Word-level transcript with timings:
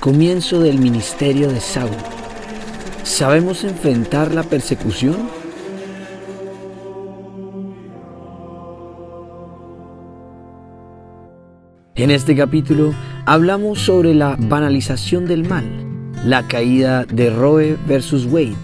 Comienzo 0.00 0.60
del 0.60 0.78
ministerio 0.78 1.50
de 1.50 1.60
Saulo. 1.60 1.96
¿Sabemos 3.02 3.64
enfrentar 3.64 4.32
la 4.32 4.44
persecución? 4.44 5.28
En 11.96 12.12
este 12.12 12.36
capítulo 12.36 12.94
hablamos 13.26 13.80
sobre 13.80 14.14
la 14.14 14.36
banalización 14.38 15.26
del 15.26 15.48
mal, 15.48 15.64
la 16.24 16.46
caída 16.46 17.04
de 17.04 17.30
Roe 17.30 17.76
versus 17.88 18.24
Wade 18.26 18.54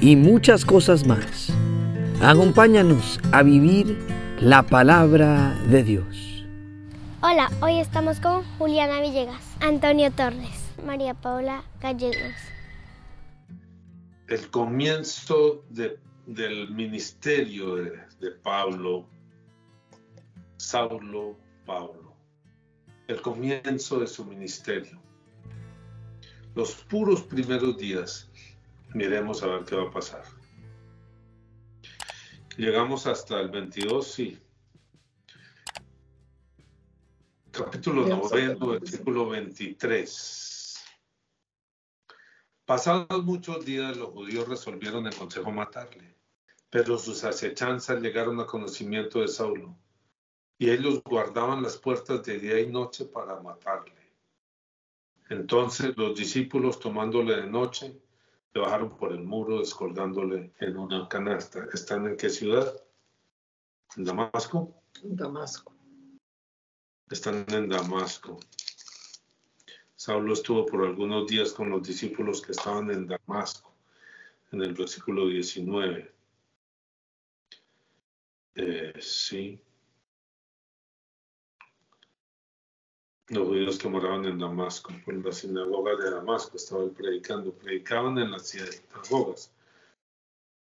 y 0.00 0.14
muchas 0.14 0.64
cosas 0.64 1.04
más. 1.04 1.48
Acompáñanos 2.22 3.18
a 3.32 3.42
vivir 3.42 3.98
la 4.40 4.62
palabra 4.62 5.52
de 5.68 5.82
Dios. 5.82 6.44
Hola, 7.22 7.50
hoy 7.60 7.80
estamos 7.80 8.20
con 8.20 8.44
Juliana 8.56 9.00
Villegas, 9.00 9.42
Antonio 9.60 10.12
Torres, 10.12 10.65
María 10.86 11.14
Paula 11.14 11.64
Gallegos. 11.80 12.34
El 14.28 14.50
comienzo 14.50 15.64
del 15.68 16.70
ministerio 16.70 17.76
de, 17.76 17.90
de 18.20 18.30
Pablo, 18.42 19.06
Saulo 20.56 21.36
Pablo 21.64 22.06
el 23.08 23.20
comienzo 23.22 24.00
de 24.00 24.06
su 24.06 24.24
ministerio. 24.24 25.00
Los 26.54 26.74
puros 26.74 27.22
primeros 27.22 27.76
días. 27.76 28.30
Miremos 28.94 29.42
a 29.42 29.46
ver 29.46 29.64
qué 29.64 29.76
va 29.76 29.84
a 29.84 29.90
pasar. 29.90 30.24
Llegamos 32.56 33.06
hasta 33.06 33.40
el 33.40 33.50
22, 33.50 34.06
sí. 34.06 34.38
Capítulo 37.50 38.06
90, 38.06 38.66
versículo 38.66 39.28
23. 39.28 40.55
Pasados 42.66 43.24
muchos 43.24 43.64
días, 43.64 43.96
los 43.96 44.10
judíos 44.10 44.48
resolvieron 44.48 45.06
el 45.06 45.14
consejo 45.14 45.52
matarle, 45.52 46.16
pero 46.68 46.98
sus 46.98 47.22
acechanzas 47.22 48.02
llegaron 48.02 48.40
a 48.40 48.46
conocimiento 48.46 49.20
de 49.20 49.28
Saulo 49.28 49.78
y 50.58 50.70
ellos 50.70 51.00
guardaban 51.04 51.62
las 51.62 51.76
puertas 51.76 52.24
de 52.24 52.40
día 52.40 52.58
y 52.58 52.66
noche 52.66 53.04
para 53.04 53.40
matarle. 53.40 54.12
Entonces 55.28 55.96
los 55.96 56.18
discípulos 56.18 56.80
tomándole 56.80 57.36
de 57.36 57.46
noche, 57.46 58.02
le 58.52 58.60
bajaron 58.60 58.96
por 58.96 59.12
el 59.12 59.22
muro, 59.22 59.60
descolgándole 59.60 60.52
en 60.58 60.76
una 60.76 61.08
canasta. 61.08 61.68
¿Están 61.72 62.08
en 62.08 62.16
qué 62.16 62.30
ciudad? 62.30 62.74
¿En 63.96 64.02
Damasco? 64.02 64.82
En 65.04 65.14
Damasco. 65.14 65.72
Están 67.10 67.46
en 67.48 67.68
Damasco. 67.68 68.40
Saulo 69.96 70.34
estuvo 70.34 70.66
por 70.66 70.84
algunos 70.84 71.26
días 71.26 71.52
con 71.52 71.70
los 71.70 71.82
discípulos 71.82 72.42
que 72.42 72.52
estaban 72.52 72.90
en 72.90 73.06
Damasco, 73.06 73.72
en 74.52 74.62
el 74.62 74.74
versículo 74.74 75.26
19. 75.26 76.12
Eh, 78.56 78.92
sí. 79.00 79.60
los 83.28 83.48
judíos 83.48 83.78
que 83.78 83.88
moraban 83.88 84.24
en 84.24 84.38
Damasco, 84.38 84.92
por 85.04 85.14
la 85.14 85.32
sinagoga 85.32 85.96
de 85.96 86.10
Damasco, 86.10 86.56
estaban 86.56 86.90
predicando, 86.90 87.52
predicaban 87.52 88.18
en 88.18 88.30
las 88.30 88.48
sinagogas. 88.48 89.52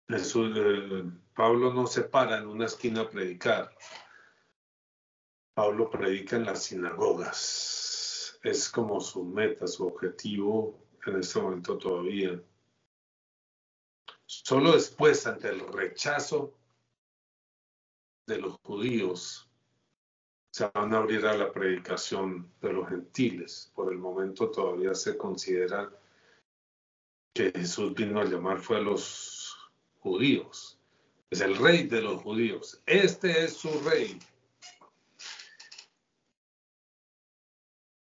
Eh, 0.09 1.05
Pablo 1.35 1.73
no 1.73 1.87
se 1.87 2.03
para 2.03 2.39
en 2.39 2.49
una 2.49 2.67
esquina 2.67 3.03
a 3.03 3.09
predicar. 3.09 3.73
Pablo 5.55 5.89
predica 5.89 6.37
en 6.37 6.47
las 6.47 6.65
sinagogas. 6.65 7.90
Es 8.43 8.69
como 8.71 9.01
su 9.01 9.25
meta, 9.25 9.67
su 9.67 9.87
objetivo 9.87 10.79
en 11.07 11.21
este 11.21 11.41
momento 11.41 11.77
todavía. 11.79 12.41
Solo 14.27 14.73
después, 14.73 15.27
ante 15.27 15.49
el 15.49 15.61
rechazo 15.73 16.55
de 18.27 18.39
los 18.39 18.57
judíos, 18.63 19.49
se 20.51 20.69
van 20.75 20.95
a 20.95 20.99
abrir 20.99 21.27
a 21.27 21.37
la 21.37 21.53
predicación 21.53 22.53
de 22.61 22.73
los 22.73 22.89
gentiles. 22.89 23.71
Por 23.75 23.93
el 23.93 23.99
momento 23.99 24.51
todavía 24.51 24.95
se 24.95 25.17
considera 25.17 25.91
que 27.33 27.53
Jesús 27.53 27.95
vino 27.95 28.21
a 28.21 28.25
llamar 28.25 28.61
fue 28.61 28.79
a 28.79 28.81
los 28.81 29.57
judíos. 30.01 30.79
Es 31.31 31.41
el 31.41 31.57
rey 31.57 31.87
de 31.87 32.03
los 32.03 32.23
judíos. 32.23 32.81
Este 32.87 33.45
es 33.45 33.55
su 33.55 33.71
rey. 33.81 34.19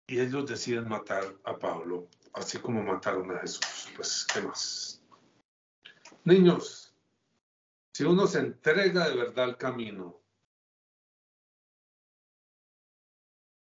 Y 0.08 0.20
ellos 0.20 0.46
deciden 0.46 0.88
matar 0.88 1.24
a 1.44 1.58
Pablo, 1.58 2.08
así 2.34 2.60
como 2.60 2.84
mataron 2.84 3.32
a 3.32 3.40
Jesús. 3.40 3.90
Pues, 3.96 4.28
¿qué 4.32 4.42
más? 4.42 5.02
Niños, 6.24 6.96
si 7.94 8.04
uno 8.04 8.28
se 8.28 8.40
entrega 8.40 9.10
de 9.10 9.16
verdad 9.16 9.46
al 9.46 9.58
camino, 9.58 10.26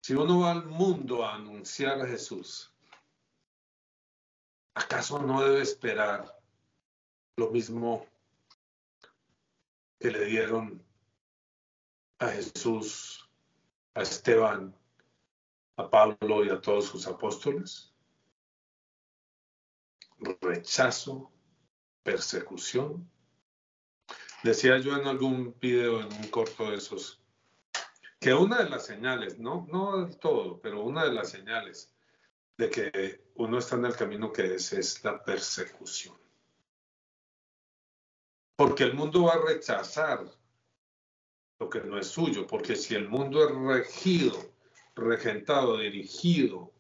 Si 0.09 0.15
uno 0.15 0.41
va 0.41 0.53
al 0.53 0.65
mundo 0.65 1.23
a 1.23 1.35
anunciar 1.35 2.01
a 2.01 2.07
Jesús, 2.07 2.73
¿acaso 4.73 5.19
no 5.19 5.45
debe 5.45 5.61
esperar 5.61 6.35
lo 7.37 7.51
mismo 7.51 8.07
que 10.01 10.11
le 10.11 10.25
dieron 10.25 10.83
a 12.21 12.29
Jesús, 12.29 13.29
a 13.93 14.01
Esteban, 14.01 14.75
a 15.79 15.89
Pablo 15.89 16.45
y 16.45 16.51
a 16.51 16.61
todos 16.61 16.87
sus 16.87 17.07
apóstoles? 17.07 17.95
Rechazo, 20.41 21.33
persecución. 22.03 23.09
Decía 24.43 24.79
yo 24.79 24.97
en 24.97 25.07
algún 25.07 25.57
video, 25.61 26.01
en 26.01 26.13
un 26.13 26.29
corto 26.31 26.71
de 26.71 26.77
esos, 26.77 27.23
que 28.21 28.35
una 28.35 28.63
de 28.65 28.69
las 28.69 28.87
señales, 28.87 29.39
no, 29.39 29.67
no 29.71 30.05
del 30.05 30.19
todo, 30.19 30.61
pero 30.61 30.83
una 30.83 31.05
de 31.05 31.13
las 31.13 31.31
señales 31.31 31.95
de 32.57 32.71
que 32.71 33.31
uno 33.37 33.59
está 33.59 33.77
en 33.77 33.85
el 33.85 33.95
camino 33.95 34.33
que 34.33 34.57
es, 34.57 34.73
es 34.73 35.05
la 35.05 35.23
persecución. 35.23 36.19
Porque 38.57 38.83
el 38.83 38.95
mundo 38.95 39.25
va 39.25 39.35
a 39.35 39.47
rechazar 39.47 40.29
lo 41.61 41.71
que 41.71 41.81
no 41.83 41.99
es 41.99 42.09
suyo, 42.09 42.49
porque 42.49 42.75
si 42.75 42.97
el 42.97 43.09
mundo 43.09 43.49
es 43.49 43.55
regido, 43.55 44.58
regentado, 44.99 45.79
dirigido, 45.79 46.73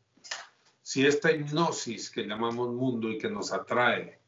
si 0.82 1.06
esta 1.06 1.32
hipnosis 1.32 2.10
que 2.10 2.24
llamamos 2.24 2.74
mundo 2.74 3.10
y 3.10 3.18
que 3.18 3.30
nos 3.30 3.52
atrae, 3.52 4.18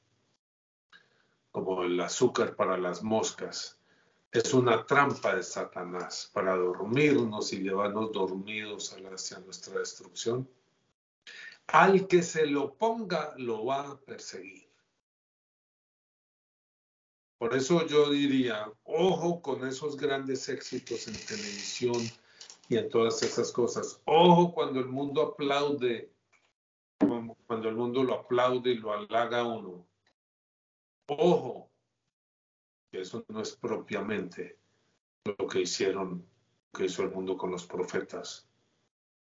como 1.51 1.83
el 1.83 2.01
azúcar 2.01 2.55
para 2.55 2.77
las 2.77 3.03
moscas, 3.03 3.79
es 4.33 4.55
una 4.55 4.87
trampa 4.87 5.35
de 5.35 5.43
Satanás 5.43 6.31
para 6.33 6.55
dormirnos 6.57 7.53
y 7.53 7.61
llevarnos 7.61 8.13
dormidos 8.13 8.95
hacia 8.95 9.41
nuestra 9.41 9.81
destrucción. 9.81 10.49
Al 11.67 12.07
que 12.07 12.23
se 12.23 12.47
lo 12.47 12.75
ponga, 12.75 13.35
lo 13.37 13.65
va 13.65 13.89
a 13.89 13.99
perseguir. 13.99 14.69
Por 17.39 17.57
eso 17.57 17.87
yo 17.87 18.11
diría, 18.11 18.71
ojo 18.85 19.41
con 19.41 19.67
esos 19.67 19.97
grandes 19.97 20.49
éxitos 20.49 21.09
en 21.09 21.15
televisión 21.15 21.97
y 22.71 22.79
en 22.79 22.89
todas 22.89 23.21
esas 23.23 23.53
cosas. 23.53 24.01
Ojo 24.07 24.55
cuando 24.55 24.79
el 24.79 24.87
mundo 24.87 25.23
aplaude, 25.23 26.13
cuando 27.47 27.69
el 27.69 27.75
mundo 27.75 28.05
lo 28.05 28.15
aplaude 28.15 28.71
y 28.71 28.77
lo 28.77 28.93
halaga 28.93 29.45
uno. 29.45 29.87
Ojo 31.09 31.69
eso 32.93 33.25
no 33.29 33.41
es 33.41 33.57
propiamente 33.57 34.59
lo 35.25 35.49
que 35.49 35.63
hicieron, 35.63 36.27
que 36.73 36.85
hizo 36.87 37.03
el 37.03 37.11
mundo 37.11 37.37
con 37.37 37.51
los 37.51 37.67
profetas, 37.67 38.49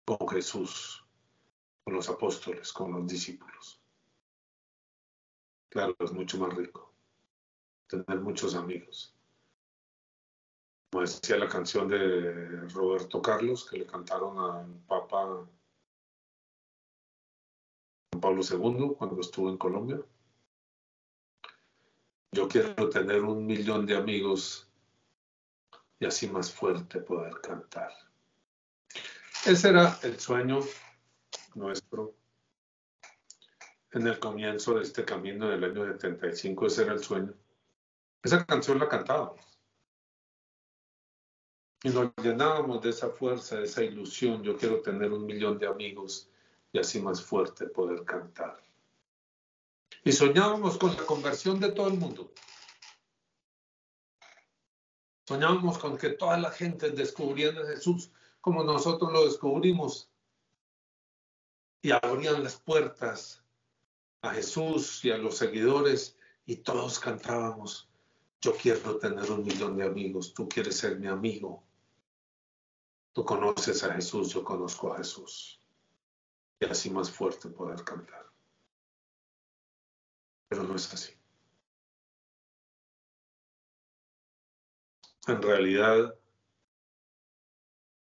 con 0.04 0.28
Jesús, 0.28 1.04
con 1.82 1.94
los 1.94 2.08
apóstoles, 2.08 2.72
con 2.72 2.92
los 2.92 3.06
discípulos. 3.06 3.80
Claro, 5.70 5.96
es 5.98 6.12
mucho 6.12 6.38
más 6.38 6.54
rico 6.54 6.92
tener 7.88 8.20
muchos 8.20 8.54
amigos. 8.54 9.16
Como 10.94 11.04
decía 11.04 11.36
la 11.38 11.48
canción 11.48 11.88
de 11.88 12.68
Roberto 12.68 13.20
Carlos, 13.20 13.68
que 13.68 13.78
le 13.78 13.84
cantaron 13.84 14.38
al 14.38 14.72
Papa 14.86 15.24
Juan 15.24 15.48
Pablo 18.20 18.42
II 18.48 18.94
cuando 18.96 19.20
estuvo 19.20 19.50
en 19.50 19.58
Colombia. 19.58 20.00
Yo 22.30 22.46
quiero 22.46 22.88
tener 22.90 23.24
un 23.24 23.44
millón 23.44 23.86
de 23.86 23.96
amigos 23.96 24.70
y 25.98 26.06
así 26.06 26.28
más 26.28 26.52
fuerte 26.52 27.00
poder 27.00 27.40
cantar. 27.40 27.90
Ese 29.44 29.70
era 29.70 29.98
el 30.04 30.20
sueño 30.20 30.60
nuestro 31.56 32.14
en 33.90 34.06
el 34.06 34.20
comienzo 34.20 34.74
de 34.74 34.82
este 34.84 35.04
camino 35.04 35.48
del 35.48 35.64
año 35.64 35.86
75. 35.86 36.66
Ese 36.66 36.84
era 36.84 36.92
el 36.92 37.02
sueño. 37.02 37.34
Esa 38.22 38.46
canción 38.46 38.78
la 38.78 38.88
cantábamos. 38.88 39.53
Y 41.84 41.90
nos 41.90 42.10
llenábamos 42.16 42.82
de 42.82 42.90
esa 42.90 43.10
fuerza, 43.10 43.56
de 43.56 43.64
esa 43.64 43.84
ilusión. 43.84 44.42
Yo 44.42 44.56
quiero 44.56 44.80
tener 44.80 45.12
un 45.12 45.26
millón 45.26 45.58
de 45.58 45.68
amigos 45.68 46.28
y 46.72 46.78
así 46.78 47.00
más 47.00 47.22
fuerte 47.22 47.66
poder 47.66 48.04
cantar. 48.04 48.60
Y 50.02 50.10
soñábamos 50.10 50.78
con 50.78 50.96
la 50.96 51.04
conversión 51.04 51.60
de 51.60 51.70
todo 51.70 51.88
el 51.88 51.98
mundo. 51.98 52.32
Soñábamos 55.28 55.78
con 55.78 55.96
que 55.96 56.10
toda 56.10 56.38
la 56.38 56.50
gente 56.50 56.90
descubriera 56.90 57.62
a 57.62 57.66
Jesús 57.66 58.10
como 58.40 58.62
nosotros 58.62 59.10
lo 59.10 59.24
descubrimos 59.24 60.10
y 61.80 61.90
abrían 61.90 62.42
las 62.42 62.56
puertas 62.56 63.42
a 64.20 64.34
Jesús 64.34 65.04
y 65.04 65.10
a 65.10 65.16
los 65.16 65.38
seguidores 65.38 66.16
y 66.44 66.56
todos 66.56 66.98
cantábamos, 66.98 67.88
yo 68.42 68.54
quiero 68.54 68.98
tener 68.98 69.30
un 69.30 69.44
millón 69.44 69.78
de 69.78 69.84
amigos, 69.84 70.34
tú 70.34 70.46
quieres 70.46 70.76
ser 70.76 70.98
mi 70.98 71.06
amigo. 71.06 71.63
Tú 73.14 73.24
conoces 73.24 73.84
a 73.84 73.94
Jesús, 73.94 74.34
yo 74.34 74.42
conozco 74.42 74.92
a 74.92 74.96
Jesús. 74.96 75.60
Y 76.58 76.66
así 76.66 76.90
más 76.90 77.10
fuerte 77.10 77.48
poder 77.48 77.84
cantar. 77.84 78.26
Pero 80.48 80.64
no 80.64 80.74
es 80.74 80.92
así. 80.92 81.12
En 85.28 85.40
realidad, 85.40 86.14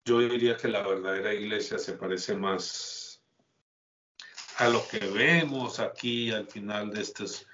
yo 0.03 0.19
diría 0.19 0.57
que 0.57 0.67
la 0.67 0.85
verdadera 0.85 1.33
iglesia 1.33 1.77
se 1.77 1.93
parece 1.93 2.35
más 2.35 3.21
a 4.57 4.67
lo 4.69 4.85
que 4.87 4.99
vemos 4.99 5.79
aquí 5.79 6.31
al 6.31 6.47
final 6.47 6.91
de 6.91 7.01
estos 7.01 7.45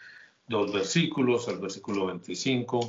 dos 0.47 0.71
versículos, 0.71 1.49
al 1.49 1.59
versículo 1.59 2.07
25. 2.07 2.79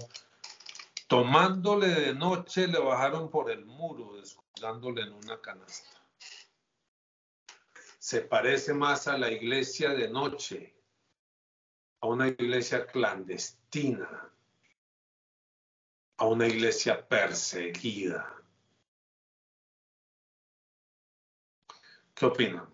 Tomándole 1.09 1.89
de 1.89 2.15
noche 2.15 2.69
le 2.69 2.79
bajaron 2.79 3.29
por 3.29 3.51
el 3.51 3.67
muro, 3.67 4.17
descuidándole 4.55 5.03
en 5.03 5.13
una 5.13 5.41
canasta. 5.41 6.01
Se 7.99 8.23
parece 8.23 8.73
más 8.73 9.09
a 9.09 9.19
la 9.19 9.31
iglesia 9.31 9.91
de 9.91 10.09
noche, 10.09 10.75
a 12.01 12.07
una 12.07 12.29
iglesia 12.29 12.87
clandestina, 12.87 14.33
a 16.17 16.27
una 16.27 16.47
iglesia 16.47 17.07
perseguida. 17.07 18.37
¿Qué 22.15 22.27
opinan, 22.27 22.69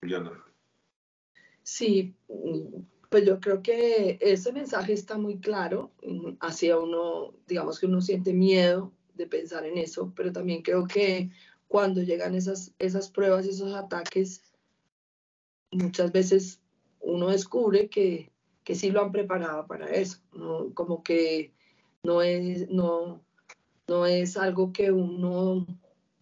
Juliana? 0.00 0.44
Sí, 1.62 2.14
pues 3.08 3.24
yo 3.26 3.40
creo 3.40 3.62
que 3.62 4.18
ese 4.20 4.52
mensaje 4.52 4.92
está 4.92 5.16
muy 5.16 5.38
claro 5.38 5.92
mm, 6.02 6.36
hacia 6.40 6.78
uno, 6.78 7.34
digamos 7.46 7.78
que 7.78 7.86
uno 7.86 8.00
siente 8.00 8.32
miedo 8.32 8.92
de 9.14 9.26
pensar 9.26 9.64
en 9.66 9.78
eso, 9.78 10.12
pero 10.14 10.32
también 10.32 10.62
creo 10.62 10.86
que 10.86 11.30
cuando 11.68 12.02
llegan 12.02 12.34
esas, 12.34 12.72
esas 12.78 13.10
pruebas, 13.10 13.46
esos 13.46 13.74
ataques, 13.74 14.42
muchas 15.70 16.12
veces 16.12 16.60
uno 17.00 17.28
descubre 17.28 17.88
que, 17.88 18.30
que 18.64 18.74
sí 18.74 18.90
lo 18.90 19.02
han 19.02 19.12
preparado 19.12 19.66
para 19.66 19.86
eso, 19.86 20.18
como 20.74 21.02
que 21.02 21.52
no 22.02 22.22
es, 22.22 22.68
no, 22.68 23.24
no 23.88 24.06
es 24.06 24.36
algo 24.36 24.72
que 24.72 24.92
uno 24.92 25.66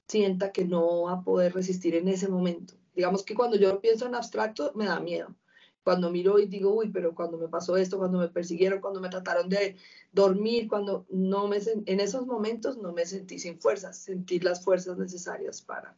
sienta 0.09 0.53
que 0.53 0.65
no 0.65 1.03
va 1.03 1.13
a 1.13 1.23
poder 1.23 1.55
resistir 1.55 1.95
en 1.95 2.09
ese 2.09 2.29
momento. 2.29 2.75
Digamos 2.95 3.25
que 3.25 3.35
cuando 3.35 3.57
yo 3.57 3.81
pienso 3.81 4.07
en 4.07 4.15
abstracto 4.15 4.73
me 4.75 4.87
da 4.87 5.01
miedo, 5.01 5.35
cuando 5.83 6.11
miro 6.11 6.39
y 6.39 6.47
digo, 6.47 6.75
uy, 6.75 6.91
pero 6.91 7.15
cuando 7.15 7.39
me 7.39 7.49
pasó 7.49 7.77
esto, 7.77 7.99
cuando 7.99 8.19
me 8.19 8.29
persiguieron, 8.29 8.81
cuando 8.81 9.01
me 9.01 9.09
trataron 9.09 9.49
de 9.49 9.77
dormir, 10.13 10.69
cuando 10.69 11.07
no 11.09 11.49
me, 11.49 11.59
en 11.87 12.01
esos 12.01 12.27
momentos 12.27 12.77
no 12.77 12.93
me 12.93 13.07
sentí 13.07 13.39
sin 13.39 13.59
fuerzas, 13.59 13.99
sentí 13.99 14.41
las 14.41 14.63
fuerzas 14.63 14.99
necesarias 14.99 15.63
para. 15.63 15.97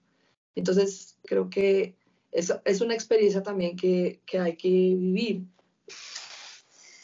Entonces, 0.55 1.19
creo 1.25 1.50
que 1.50 1.96
es, 2.31 2.55
es 2.64 2.81
una 2.81 2.94
experiencia 2.94 3.43
también 3.43 3.76
que, 3.76 4.20
que 4.26 4.38
hay 4.38 4.56
que 4.56 4.69
vivir. 4.69 5.44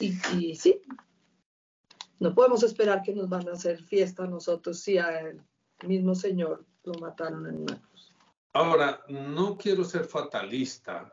Y, 0.01 0.17
y, 0.37 0.55
sí, 0.55 0.81
no 2.21 2.35
podemos 2.35 2.63
esperar 2.63 3.03
que 3.03 3.13
nos 3.13 3.29
van 3.29 3.49
a 3.49 3.53
hacer 3.53 3.83
fiesta 3.83 4.27
nosotros 4.27 4.79
si 4.79 4.99
al 4.99 5.45
mismo 5.85 6.15
Señor 6.15 6.65
lo 6.85 6.95
mataron 6.95 7.47
en 7.47 7.63
una 7.63 7.81
cruz. 7.81 8.15
Ahora, 8.53 9.03
no 9.09 9.59
quiero 9.59 9.85
ser 9.85 10.05
fatalista, 10.05 11.13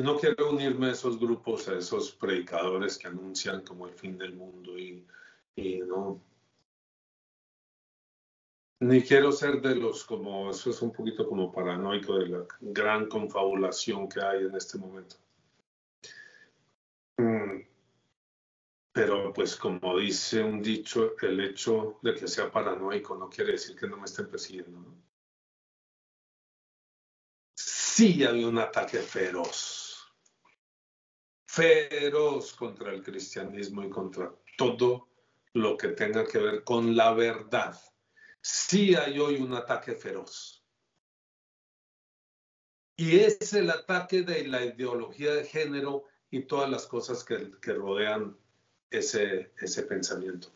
no 0.00 0.16
quiero 0.16 0.50
unirme 0.50 0.86
a 0.86 0.92
esos 0.92 1.18
grupos, 1.18 1.68
a 1.68 1.76
esos 1.76 2.12
predicadores 2.12 2.96
que 2.96 3.08
anuncian 3.08 3.62
como 3.62 3.86
el 3.86 3.92
fin 3.92 4.16
del 4.16 4.34
mundo 4.34 4.78
y, 4.78 5.04
no. 5.86 6.20
Ni 8.80 9.02
quiero 9.02 9.30
ser 9.30 9.60
de 9.60 9.76
los 9.76 10.04
como, 10.04 10.50
eso 10.50 10.70
es 10.70 10.82
un 10.82 10.92
poquito 10.92 11.28
como 11.28 11.52
paranoico 11.52 12.18
de 12.18 12.28
la 12.28 12.46
gran 12.60 13.06
confabulación 13.08 14.08
que 14.08 14.20
hay 14.20 14.44
en 14.44 14.56
este 14.56 14.78
momento. 14.78 15.16
Mm. 17.18 17.60
Pero 18.92 19.32
pues 19.32 19.56
como 19.56 19.98
dice 19.98 20.42
un 20.42 20.62
dicho, 20.62 21.14
el 21.20 21.40
hecho 21.40 21.98
de 22.02 22.14
que 22.14 22.26
sea 22.26 22.50
paranoico 22.50 23.16
no 23.16 23.28
quiere 23.28 23.52
decir 23.52 23.76
que 23.76 23.86
no 23.86 23.98
me 23.98 24.04
estén 24.04 24.28
persiguiendo. 24.28 24.80
¿no? 24.80 25.11
Sí 27.94 28.24
había 28.24 28.48
un 28.48 28.58
ataque 28.58 28.98
feroz 28.98 29.82
feroz 31.52 32.54
contra 32.54 32.92
el 32.92 33.02
cristianismo 33.02 33.84
y 33.84 33.90
contra 33.90 34.34
todo 34.56 35.08
lo 35.52 35.76
que 35.76 35.88
tenga 35.88 36.26
que 36.26 36.38
ver 36.38 36.64
con 36.64 36.96
la 36.96 37.12
verdad. 37.12 37.78
Sí 38.40 38.94
hay 38.94 39.18
hoy 39.18 39.36
un 39.36 39.52
ataque 39.52 39.92
feroz. 39.94 40.64
Y 42.96 43.18
es 43.20 43.52
el 43.52 43.68
ataque 43.68 44.22
de 44.22 44.48
la 44.48 44.64
ideología 44.64 45.34
de 45.34 45.44
género 45.44 46.04
y 46.30 46.44
todas 46.44 46.70
las 46.70 46.86
cosas 46.86 47.22
que, 47.22 47.52
rodean 47.74 48.34
ese, 48.90 49.52
pensamiento. 49.86 50.48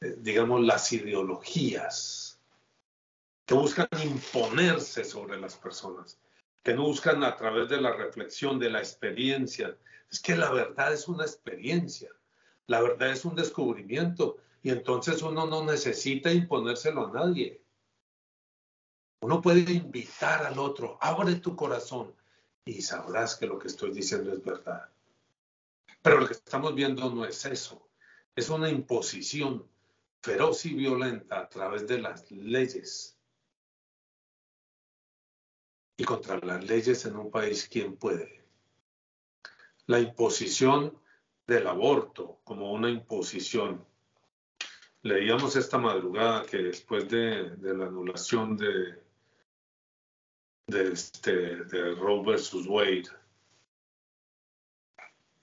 Eh, 0.00 0.16
digamos, 0.18 0.62
las 0.62 0.92
ideologías 0.92 2.40
que 3.46 3.54
buscan 3.54 3.88
imponerse 4.02 5.04
sobre 5.04 5.38
las 5.38 5.54
personas, 5.54 6.18
que 6.62 6.74
no 6.74 6.84
buscan 6.84 7.24
a 7.24 7.36
través 7.36 7.68
de 7.68 7.80
la 7.80 7.92
reflexión, 7.92 8.58
de 8.58 8.70
la 8.70 8.80
experiencia, 8.80 9.76
es 10.10 10.20
que 10.20 10.36
la 10.36 10.50
verdad 10.50 10.92
es 10.92 11.08
una 11.08 11.24
experiencia, 11.24 12.10
la 12.66 12.82
verdad 12.82 13.10
es 13.10 13.24
un 13.24 13.34
descubrimiento 13.34 14.38
y 14.62 14.70
entonces 14.70 15.22
uno 15.22 15.46
no 15.46 15.64
necesita 15.64 16.32
imponérselo 16.32 17.06
a 17.06 17.12
nadie. 17.12 17.62
Uno 19.22 19.40
puede 19.40 19.72
invitar 19.72 20.46
al 20.46 20.58
otro, 20.58 20.98
abre 21.00 21.36
tu 21.36 21.54
corazón 21.56 22.14
y 22.64 22.82
sabrás 22.82 23.36
que 23.36 23.46
lo 23.46 23.58
que 23.58 23.68
estoy 23.68 23.92
diciendo 23.92 24.32
es 24.32 24.42
verdad. 24.42 24.88
Pero 26.02 26.20
lo 26.20 26.26
que 26.26 26.32
estamos 26.32 26.74
viendo 26.74 27.10
no 27.10 27.24
es 27.24 27.44
eso, 27.44 27.88
es 28.34 28.48
una 28.48 28.70
imposición 28.70 29.66
feroz 30.22 30.66
y 30.66 30.74
violenta 30.74 31.40
a 31.40 31.48
través 31.48 31.86
de 31.86 32.00
las 32.00 32.30
leyes. 32.30 33.18
Y 36.00 36.04
contra 36.04 36.38
las 36.38 36.64
leyes 36.64 37.04
en 37.04 37.16
un 37.16 37.30
país, 37.30 37.68
¿quién 37.70 37.94
puede? 37.96 38.40
la 39.90 39.98
imposición 39.98 40.96
del 41.48 41.66
aborto 41.66 42.40
como 42.44 42.72
una 42.72 42.88
imposición. 42.88 43.84
Leíamos 45.02 45.56
esta 45.56 45.78
madrugada 45.78 46.46
que 46.46 46.58
después 46.58 47.08
de, 47.08 47.56
la 47.60 47.86
anulación 47.86 48.56
de, 48.56 49.02
de, 50.68 50.92
este, 50.92 51.64
de 51.64 51.94
Roe 51.96 52.24
versus 52.24 52.68
Wade 52.68 53.08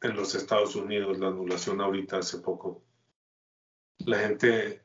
en 0.02 0.16
los 0.16 0.34
Estados 0.34 0.78
Unidos, 0.78 1.20
la 1.20 1.28
anulación 1.28 1.82
ahorita 1.82 2.20
hace 2.20 2.38
poco, 2.38 2.82
la 4.06 4.20
gente 4.20 4.82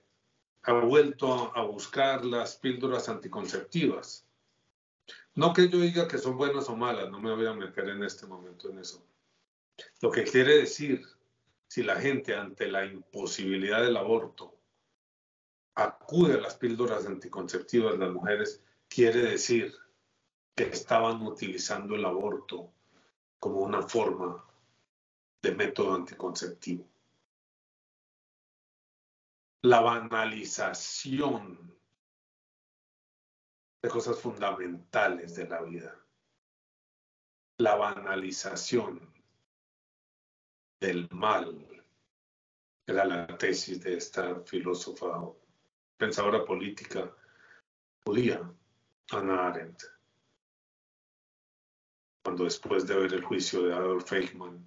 ha 0.65 0.73
vuelto 0.73 1.57
a 1.57 1.63
buscar 1.63 2.25
las 2.25 2.57
píldoras 2.57 3.09
anticonceptivas. 3.09 4.27
No 5.35 5.53
que 5.53 5.69
yo 5.69 5.79
diga 5.79 6.09
que 6.09 6.19
son 6.19 6.37
buenas 6.37 6.69
o 6.69 6.77
malas, 6.77 7.11
no 7.11 7.21
me 7.21 7.35
voy 7.35 7.47
a 7.47 7.55
meter 7.55 7.89
en 7.89 8.05
este 8.05 8.27
momento 8.27 8.69
en 8.71 8.79
eso. 8.79 9.03
Lo 10.01 10.11
que 10.11 10.25
quiere 10.25 10.59
decir, 10.59 11.07
si 11.69 11.83
la 11.83 11.97
gente 11.97 12.37
ante 12.37 12.67
la 12.69 12.85
imposibilidad 12.85 13.83
del 13.83 13.97
aborto 13.97 14.55
acude 15.75 16.35
a 16.35 16.41
las 16.41 16.57
píldoras 16.57 17.07
anticonceptivas 17.07 17.93
de 17.93 17.99
las 17.99 18.13
mujeres, 18.13 18.63
quiere 18.89 19.23
decir 19.23 19.75
que 20.55 20.65
estaban 20.65 21.23
utilizando 21.23 21.95
el 21.95 22.05
aborto 22.05 22.71
como 23.39 23.61
una 23.61 23.83
forma 23.83 24.45
de 25.41 25.53
método 25.53 25.95
anticonceptivo. 25.95 26.87
La 29.63 29.81
banalización 29.81 31.72
de 33.83 33.89
cosas 33.89 34.19
fundamentales 34.21 35.35
de 35.35 35.49
la 35.49 35.61
vida. 35.63 35.99
La 37.59 37.75
banalización 37.75 39.13
del 40.81 41.09
mal. 41.11 41.69
Era 42.87 43.05
la 43.05 43.27
tesis 43.39 43.83
de 43.83 43.97
esta 43.97 44.41
filósofa, 44.41 45.23
pensadora 45.97 46.45
política 46.45 47.13
judía, 48.05 48.53
Ana 49.13 49.49
Arendt. 49.49 49.83
cuando 52.25 52.45
después 52.45 52.87
de 52.87 52.95
ver 52.95 53.15
el 53.15 53.25
juicio 53.25 53.65
de 53.65 53.75
Adolf 53.75 54.13
Eichmann, 54.13 54.65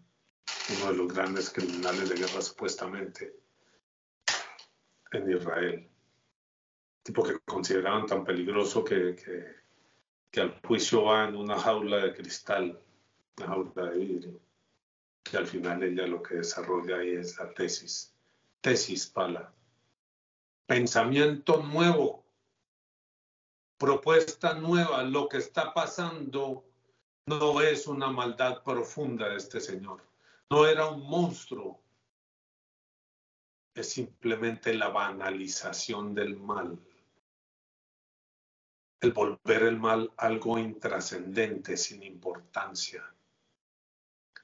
uno 0.78 0.92
de 0.92 0.98
los 0.98 1.14
grandes 1.14 1.50
criminales 1.50 2.10
de 2.10 2.16
guerra 2.16 2.42
supuestamente 2.42 3.34
en 5.12 5.32
Israel, 5.32 5.90
tipo 7.06 7.22
que 7.22 7.38
consideraban 7.46 8.08
tan 8.08 8.26
peligroso 8.26 8.84
que, 8.84 9.16
que, 10.32 10.42
al 10.42 10.60
juicio 10.66 11.04
va 11.04 11.30
en 11.30 11.36
una 11.36 11.58
jaula 11.58 11.98
de 11.98 12.14
cristal, 12.16 12.82
una 13.38 13.48
jaula 13.48 13.92
de 13.92 13.98
vidrio, 14.00 14.42
que 15.24 15.38
al 15.38 15.46
final 15.46 15.84
ella 15.84 16.08
lo 16.08 16.22
que 16.24 16.36
desarrolla 16.36 16.98
ahí 16.98 17.12
es 17.12 17.38
la 17.38 17.54
tesis, 17.54 18.12
tesis 18.60 19.06
pala, 19.06 19.54
pensamiento 20.66 21.62
nuevo, 21.62 22.26
propuesta 23.78 24.56
nueva, 24.56 25.04
lo 25.04 25.30
que 25.30 25.38
está 25.38 25.76
pasando 25.76 26.66
no 27.28 27.62
es 27.62 27.86
una 27.86 28.10
maldad 28.10 28.64
profunda 28.64 29.30
de 29.30 29.38
este 29.38 29.62
señor, 29.62 30.02
no 30.50 30.66
era 30.66 30.88
un 30.88 31.08
monstruo, 31.08 31.80
es 33.76 33.90
simplemente 33.90 34.74
la 34.74 34.90
banalización 34.90 36.16
del 36.16 36.36
mal. 36.36 36.80
El 39.06 39.14
volver 39.14 39.62
el 39.62 39.80
mal 39.80 40.12
algo 40.18 40.58
intrascendente, 40.58 41.78
sin 41.78 42.02
importancia. 42.02 43.04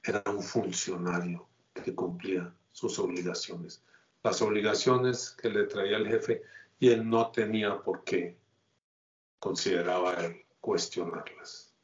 Era 0.04 0.22
un 0.30 0.40
funcionario 0.40 1.48
que 1.74 1.92
cumplía 1.96 2.54
sus 2.70 2.96
obligaciones. 3.00 3.82
Las 4.22 4.40
obligaciones 4.40 5.32
que 5.32 5.50
le 5.50 5.64
traía 5.64 5.96
el 5.96 6.06
jefe 6.06 6.44
y 6.78 6.90
él 6.90 7.10
no 7.10 7.32
tenía 7.32 7.82
por 7.82 8.04
qué, 8.04 8.38
consideraba 9.40 10.14
él, 10.24 10.46
cuestionarlas. 10.60 11.74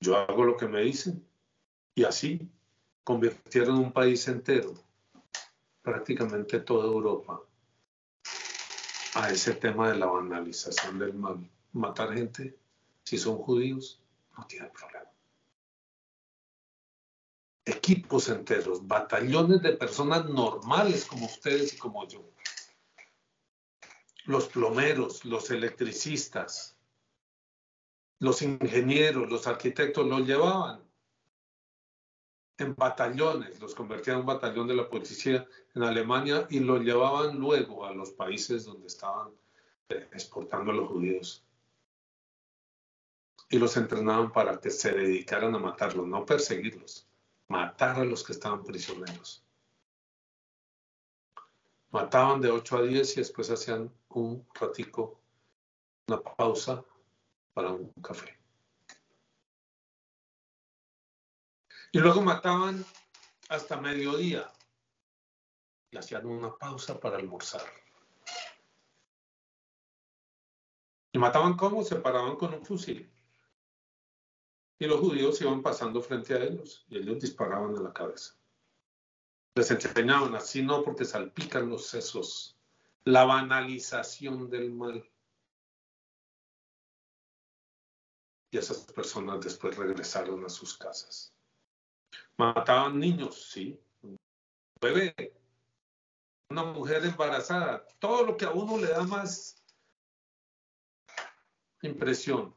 Yo 0.00 0.16
hago 0.16 0.44
lo 0.44 0.56
que 0.56 0.68
me 0.68 0.80
dicen 0.80 1.22
y 1.94 2.04
así 2.04 2.48
convirtieron 3.04 3.76
un 3.76 3.92
país 3.92 4.26
entero, 4.26 4.72
prácticamente 5.82 6.60
toda 6.60 6.86
Europa, 6.86 7.42
a 9.14 9.30
ese 9.30 9.54
tema 9.54 9.90
de 9.90 9.98
la 9.98 10.06
banalización 10.06 10.98
del 10.98 11.14
mal. 11.14 11.50
Matar 11.72 12.14
gente, 12.14 12.56
si 13.04 13.18
son 13.18 13.38
judíos, 13.38 14.00
no 14.36 14.46
tiene 14.46 14.68
problema. 14.68 15.10
Equipos 17.64 18.28
enteros, 18.28 18.86
batallones 18.86 19.62
de 19.62 19.72
personas 19.72 20.26
normales 20.26 21.06
como 21.06 21.26
ustedes 21.26 21.74
y 21.74 21.78
como 21.78 22.06
yo. 22.06 22.22
Los 24.26 24.48
plomeros, 24.48 25.24
los 25.24 25.50
electricistas, 25.50 26.76
los 28.18 28.42
ingenieros, 28.42 29.30
los 29.30 29.46
arquitectos 29.46 30.06
los 30.06 30.26
llevaban 30.26 30.83
en 32.58 32.74
batallones, 32.74 33.60
los 33.60 33.74
convertían 33.74 34.16
en 34.16 34.20
un 34.20 34.26
batallón 34.26 34.68
de 34.68 34.76
la 34.76 34.88
policía 34.88 35.46
en 35.74 35.82
Alemania 35.82 36.46
y 36.50 36.60
los 36.60 36.80
llevaban 36.80 37.38
luego 37.38 37.84
a 37.84 37.92
los 37.92 38.12
países 38.12 38.64
donde 38.64 38.86
estaban 38.86 39.30
eh, 39.88 40.08
exportando 40.12 40.70
a 40.70 40.74
los 40.74 40.88
judíos. 40.88 41.44
Y 43.48 43.58
los 43.58 43.76
entrenaban 43.76 44.32
para 44.32 44.58
que 44.60 44.70
se 44.70 44.92
dedicaran 44.92 45.54
a 45.54 45.58
matarlos, 45.58 46.06
no 46.06 46.24
perseguirlos, 46.24 47.08
matar 47.48 48.00
a 48.00 48.04
los 48.04 48.24
que 48.24 48.32
estaban 48.32 48.64
prisioneros. 48.64 49.44
Mataban 51.90 52.40
de 52.40 52.50
8 52.50 52.76
a 52.78 52.82
10 52.82 53.16
y 53.16 53.20
después 53.20 53.50
hacían 53.50 53.92
un 54.08 54.46
ratico, 54.54 55.20
una 56.08 56.20
pausa 56.20 56.84
para 57.52 57.70
un 57.70 57.92
café. 58.02 58.43
Y 61.94 62.00
luego 62.00 62.22
mataban 62.22 62.84
hasta 63.48 63.80
mediodía 63.80 64.52
y 65.92 65.96
hacían 65.96 66.26
una 66.26 66.52
pausa 66.58 66.98
para 66.98 67.18
almorzar. 67.18 67.62
¿Y 71.12 71.18
mataban 71.18 71.56
cómo? 71.56 71.84
Se 71.84 71.94
paraban 71.94 72.34
con 72.34 72.52
un 72.52 72.66
fusil. 72.66 73.08
Y 74.80 74.86
los 74.86 74.98
judíos 74.98 75.40
iban 75.40 75.62
pasando 75.62 76.02
frente 76.02 76.34
a 76.34 76.42
ellos 76.42 76.84
y 76.88 76.98
ellos 76.98 77.20
disparaban 77.20 77.76
en 77.76 77.84
la 77.84 77.92
cabeza. 77.92 78.36
Les 79.54 79.70
enseñaban 79.70 80.34
así, 80.34 80.64
no 80.64 80.82
porque 80.82 81.04
salpican 81.04 81.68
los 81.68 81.86
sesos. 81.86 82.58
La 83.04 83.24
banalización 83.24 84.50
del 84.50 84.72
mal. 84.72 85.08
Y 88.50 88.58
esas 88.58 88.78
personas 88.92 89.40
después 89.42 89.76
regresaron 89.76 90.44
a 90.44 90.48
sus 90.48 90.76
casas. 90.76 91.33
Mataban 92.36 92.98
niños, 92.98 93.50
sí. 93.50 93.80
Bebé, 94.80 95.34
una 96.50 96.64
mujer 96.64 97.04
embarazada, 97.04 97.86
todo 97.98 98.24
lo 98.24 98.36
que 98.36 98.44
a 98.44 98.50
uno 98.50 98.76
le 98.78 98.88
da 98.88 99.02
más 99.04 99.62
impresión. 101.82 102.54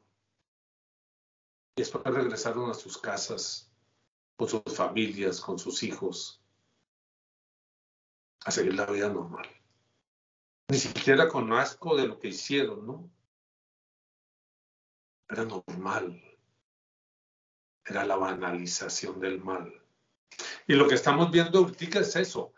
Y 1.75 1.81
después 1.81 2.03
regresaron 2.03 2.71
a 2.71 2.73
sus 2.73 2.97
casas, 2.97 3.71
con 4.35 4.49
sus 4.49 4.63
familias, 4.75 5.39
con 5.39 5.59
sus 5.59 5.83
hijos, 5.83 6.41
a 8.45 8.51
seguir 8.51 8.73
la 8.73 8.85
vida 8.87 9.09
normal. 9.09 9.47
Ni 10.69 10.77
siquiera 10.77 11.29
con 11.29 11.53
asco 11.53 11.95
de 11.95 12.07
lo 12.07 12.19
que 12.19 12.29
hicieron, 12.29 12.85
¿no? 12.85 13.09
Era 15.29 15.45
normal 15.45 16.36
era 17.87 18.05
la 18.05 18.17
banalización 18.17 19.19
del 19.19 19.41
mal. 19.41 19.73
Y 20.67 20.73
lo 20.73 20.87
que 20.87 20.95
estamos 20.95 21.31
viendo 21.31 21.59
ahorita 21.59 21.99
es 21.99 22.15
eso. 22.15 22.53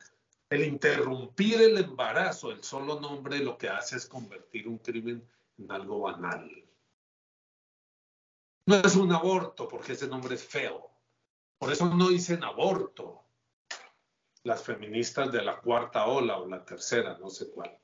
El 0.49 0.63
interrumpir 0.63 1.61
el 1.61 1.77
embarazo, 1.77 2.51
el 2.51 2.63
solo 2.63 2.99
nombre 2.99 3.39
lo 3.39 3.57
que 3.57 3.69
hace 3.69 3.97
es 3.97 4.07
convertir 4.07 4.67
un 4.67 4.79
crimen 4.79 5.23
en 5.59 5.71
algo 5.71 6.01
banal. 6.01 6.49
No 8.65 8.75
es 8.75 8.95
un 8.95 9.11
aborto 9.11 9.67
porque 9.67 9.93
ese 9.93 10.07
nombre 10.07 10.35
es 10.35 10.43
feo. 10.43 10.89
Por 11.59 11.71
eso 11.71 11.85
no 11.85 12.09
dicen 12.09 12.43
aborto. 12.43 13.23
Las 14.43 14.63
feministas 14.63 15.31
de 15.31 15.43
la 15.43 15.59
cuarta 15.59 16.07
ola 16.07 16.37
o 16.37 16.47
la 16.47 16.65
tercera, 16.65 17.17
no 17.19 17.29
sé 17.29 17.51
cuál. 17.51 17.77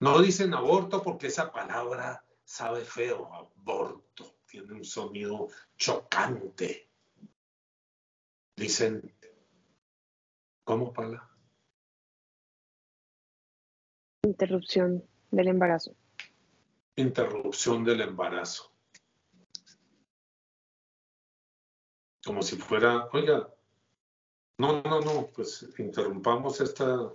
No 0.00 0.20
dicen 0.20 0.54
aborto 0.54 1.02
porque 1.02 1.28
esa 1.28 1.52
palabra 1.52 2.24
sabe 2.44 2.80
feo, 2.80 3.32
aborto 3.32 4.37
tiene 4.48 4.72
un 4.72 4.84
sonido 4.84 5.48
chocante. 5.76 6.88
Dicen, 8.56 9.14
¿cómo, 10.64 10.92
Pala? 10.92 11.30
Interrupción 14.22 15.06
del 15.30 15.48
embarazo. 15.48 15.94
Interrupción 16.96 17.84
del 17.84 18.00
embarazo. 18.00 18.72
Como 22.24 22.42
si 22.42 22.56
fuera, 22.56 23.08
oiga, 23.12 23.54
no, 24.58 24.82
no, 24.82 25.00
no, 25.00 25.28
pues 25.28 25.72
interrumpamos 25.78 26.60
esta, 26.60 27.12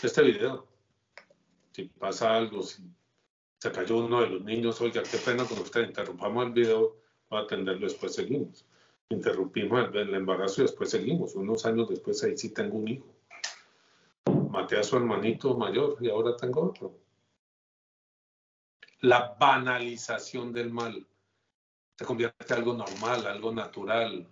este 0.00 0.22
video. 0.22 0.68
Si 1.72 1.84
pasa 1.88 2.34
algo, 2.34 2.62
si 2.62 2.88
se 3.58 3.72
cayó 3.72 3.98
uno 3.98 4.20
de 4.20 4.28
los 4.28 4.42
niños, 4.42 4.80
oiga, 4.80 5.02
qué 5.02 5.16
pena 5.18 5.44
con 5.44 5.58
usted, 5.58 5.88
interrumpamos 5.88 6.46
el 6.46 6.52
video, 6.52 6.96
va 7.32 7.40
a 7.40 7.42
atenderlo, 7.42 7.86
después 7.86 8.14
seguimos. 8.14 8.66
Interrumpimos 9.08 9.94
el, 9.94 10.14
embarazo 10.14 10.62
y 10.62 10.64
después 10.64 10.90
seguimos. 10.90 11.34
Unos 11.34 11.64
años 11.64 11.88
después 11.88 12.22
ahí 12.24 12.36
sí 12.36 12.52
tengo 12.52 12.76
un 12.76 12.88
hijo. 12.88 13.06
Maté 14.50 14.78
a 14.78 14.82
su 14.82 14.96
hermanito 14.96 15.56
mayor 15.56 15.96
y 16.00 16.10
ahora 16.10 16.36
tengo 16.36 16.62
otro. 16.62 16.98
La 19.00 19.36
banalización 19.38 20.52
del 20.52 20.70
mal 20.70 21.06
se 21.96 22.04
convierte 22.04 22.52
en 22.52 22.58
algo 22.58 22.74
normal, 22.74 23.26
algo 23.26 23.52
natural. 23.52 24.28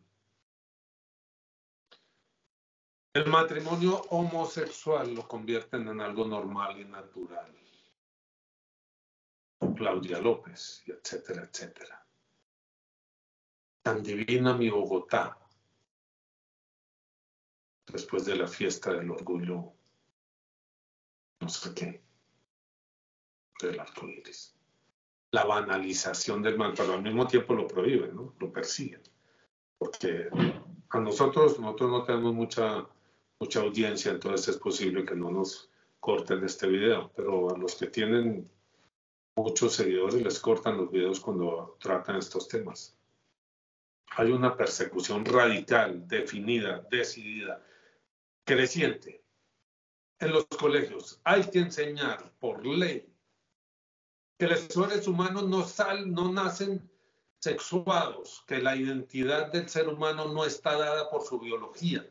El 3.15 3.27
matrimonio 3.27 4.03
homosexual 4.11 5.15
lo 5.15 5.29
convierten 5.29 5.87
en 5.89 6.01
algo 6.01 6.27
normal 6.27 6.81
y 6.81 6.85
natural. 6.85 7.64
Claudia 9.77 10.21
López, 10.21 10.85
etcétera, 10.87 11.49
etcétera. 11.51 12.07
Tan 13.83 14.03
divina 14.03 14.57
mi 14.57 14.71
Bogotá, 14.71 15.39
después 17.87 18.25
de 18.25 18.37
la 18.37 18.47
fiesta 18.47 18.93
del 18.93 19.11
orgullo, 19.11 19.73
no 21.41 21.49
sé 21.49 21.75
qué, 21.75 22.03
del 23.61 23.81
arco 23.81 24.09
iris. 24.09 24.55
La 25.31 25.45
banalización 25.45 26.43
del 26.43 26.57
mal, 26.57 26.75
pero 26.77 26.95
al 26.95 27.03
mismo 27.03 27.27
tiempo 27.27 27.55
lo 27.55 27.67
prohíben, 27.67 28.15
¿no? 28.15 28.35
Lo 28.39 28.53
persiguen. 28.53 29.03
Porque 29.79 30.29
a 30.91 31.01
nosotros, 31.01 31.59
nosotros 31.59 31.91
no 31.91 32.05
tenemos 32.05 32.35
mucha, 32.35 32.87
mucha 33.39 33.61
audiencia, 33.61 34.13
entonces 34.13 34.49
es 34.49 34.57
posible 34.57 35.05
que 35.05 35.17
no 35.17 35.31
nos 35.31 35.71
corten 36.01 36.45
este 36.45 36.69
video, 36.69 37.11
pero 37.17 37.55
a 37.55 37.59
los 37.59 37.75
que 37.75 37.89
tienen 37.89 38.51
muchos 39.37 39.75
seguidores 39.75 40.23
les 40.23 40.39
cortan 40.39 40.77
los 40.77 40.91
videos 40.91 41.21
cuando 41.21 41.77
tratan 41.81 42.17
estos 42.17 42.49
temas. 42.49 42.97
Hay 44.17 44.31
una 44.31 44.57
persecución 44.57 45.25
radical, 45.25 46.07
definida, 46.07 46.87
decidida, 46.91 47.65
creciente. 48.45 49.25
En 50.21 50.33
los 50.33 50.47
colegios 50.47 51.21
hay 51.25 51.43
que 51.45 51.59
enseñar 51.59 52.33
por 52.39 52.65
ley 52.65 53.09
que 54.39 54.47
los 54.47 54.61
seres 54.61 55.09
humanos 55.09 55.49
no, 55.49 55.65
sal, 55.65 56.13
no 56.13 56.33
nacen 56.33 56.89
sexuados, 57.41 58.45
que 58.47 58.59
la 58.59 58.77
identidad 58.77 59.53
del 59.53 59.69
ser 59.69 59.89
humano 59.89 60.33
no 60.33 60.45
está 60.45 60.79
dada 60.79 61.11
por 61.11 61.25
su 61.25 61.39
biología, 61.39 62.09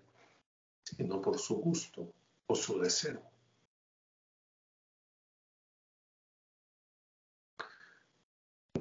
sino 0.83 1.21
por 1.21 1.39
su 1.39 1.55
gusto 1.55 2.13
o 2.47 2.55
su 2.55 2.79
deseo. 2.79 3.32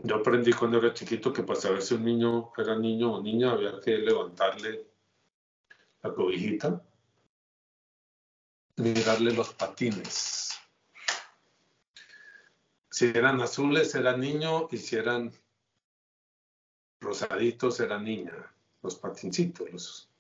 Yo 0.05 0.17
aprendí 0.17 0.53
cuando 0.53 0.79
era 0.79 0.93
chiquito 0.93 1.33
que 1.33 1.45
para 1.45 1.61
saber 1.61 1.81
si 1.81 1.95
un 1.95 2.05
niño 2.05 2.53
era 2.57 2.77
niño 2.77 3.15
o 3.15 3.23
niña 3.23 3.53
había 3.53 3.81
que 3.81 3.99
levantarle 3.99 4.89
la 6.03 6.13
cobijita, 6.13 6.83
mirarle 8.77 9.33
los 9.33 9.55
patines. 9.55 10.59
Si 12.91 13.07
eran 13.07 13.41
azules 13.41 13.95
era 13.95 14.17
niño 14.17 14.69
y 14.73 14.79
si 14.79 14.97
eran 14.97 15.33
rosaditos 17.01 17.79
era 17.79 18.01
niña, 18.01 18.53
los 18.83 18.97
patincitos, 18.97 19.71
los 19.71 20.11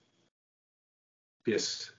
pies. 1.42 1.92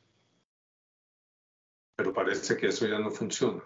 Pero 1.98 2.14
parece 2.14 2.56
que 2.56 2.68
eso 2.68 2.88
ya 2.88 3.00
no 3.00 3.12
funciona. 3.12 3.62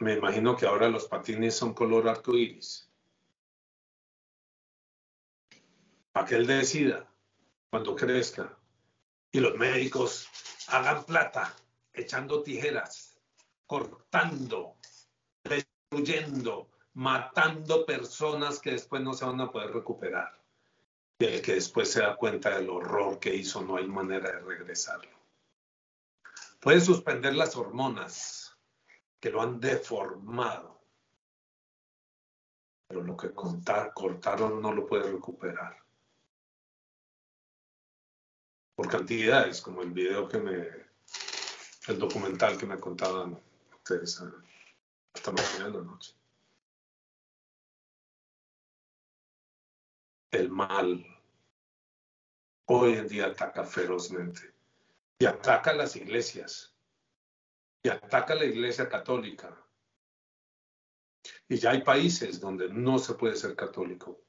Me 0.00 0.14
imagino 0.14 0.56
que 0.56 0.66
ahora 0.66 0.88
los 0.88 1.06
patines 1.06 1.56
son 1.56 1.74
color 1.74 2.08
arco 2.08 2.34
iris. 2.36 2.88
Para 6.12 6.26
que 6.26 6.34
él 6.36 6.46
decida 6.46 7.08
cuando 7.70 7.96
crezca 7.96 8.58
y 9.30 9.40
los 9.40 9.56
médicos 9.56 10.28
hagan 10.68 11.04
plata 11.04 11.54
echando 11.92 12.42
tijeras, 12.42 13.16
cortando, 13.66 14.76
destruyendo, 15.42 16.68
matando 16.94 17.86
personas 17.86 18.60
que 18.60 18.72
después 18.72 19.02
no 19.02 19.14
se 19.14 19.24
van 19.24 19.40
a 19.40 19.50
poder 19.50 19.72
recuperar. 19.72 20.38
Y 21.18 21.24
el 21.24 21.42
que 21.42 21.54
después 21.54 21.90
se 21.90 22.00
da 22.00 22.16
cuenta 22.16 22.50
del 22.50 22.68
horror 22.68 23.18
que 23.18 23.34
hizo, 23.34 23.62
no 23.62 23.76
hay 23.76 23.86
manera 23.86 24.32
de 24.32 24.40
regresarlo. 24.40 25.10
Puede 26.60 26.80
suspender 26.80 27.34
las 27.34 27.56
hormonas, 27.56 28.41
que 29.22 29.30
lo 29.30 29.40
han 29.40 29.60
deformado. 29.60 30.82
Pero 32.88 33.04
lo 33.04 33.16
que 33.16 33.32
contar, 33.32 33.94
cortaron 33.94 34.60
no 34.60 34.72
lo 34.72 34.84
puede 34.84 35.12
recuperar. 35.12 35.78
Por 38.74 38.88
cantidades, 38.88 39.62
como 39.62 39.82
el 39.82 39.92
video 39.92 40.28
que 40.28 40.38
me, 40.38 40.68
el 41.86 41.98
documental 42.00 42.58
que 42.58 42.66
me 42.66 42.80
contaban 42.80 43.40
ustedes 43.76 44.20
hasta 45.14 45.30
mañana 45.30 45.78
en 45.78 45.86
noche. 45.86 46.16
El 50.32 50.50
mal 50.50 51.06
hoy 52.66 52.94
en 52.94 53.06
día 53.06 53.26
ataca 53.26 53.62
ferozmente 53.62 54.52
y 55.20 55.26
ataca 55.26 55.70
a 55.70 55.74
las 55.74 55.94
iglesias 55.94 56.71
y 57.82 57.88
ataca 57.88 58.34
a 58.34 58.36
la 58.36 58.44
Iglesia 58.44 58.88
Católica. 58.88 59.56
Y 61.48 61.56
ya 61.56 61.70
hay 61.72 61.82
países 61.82 62.40
donde 62.40 62.68
no 62.68 62.98
se 62.98 63.14
puede 63.14 63.36
ser 63.36 63.56
católico 63.56 64.24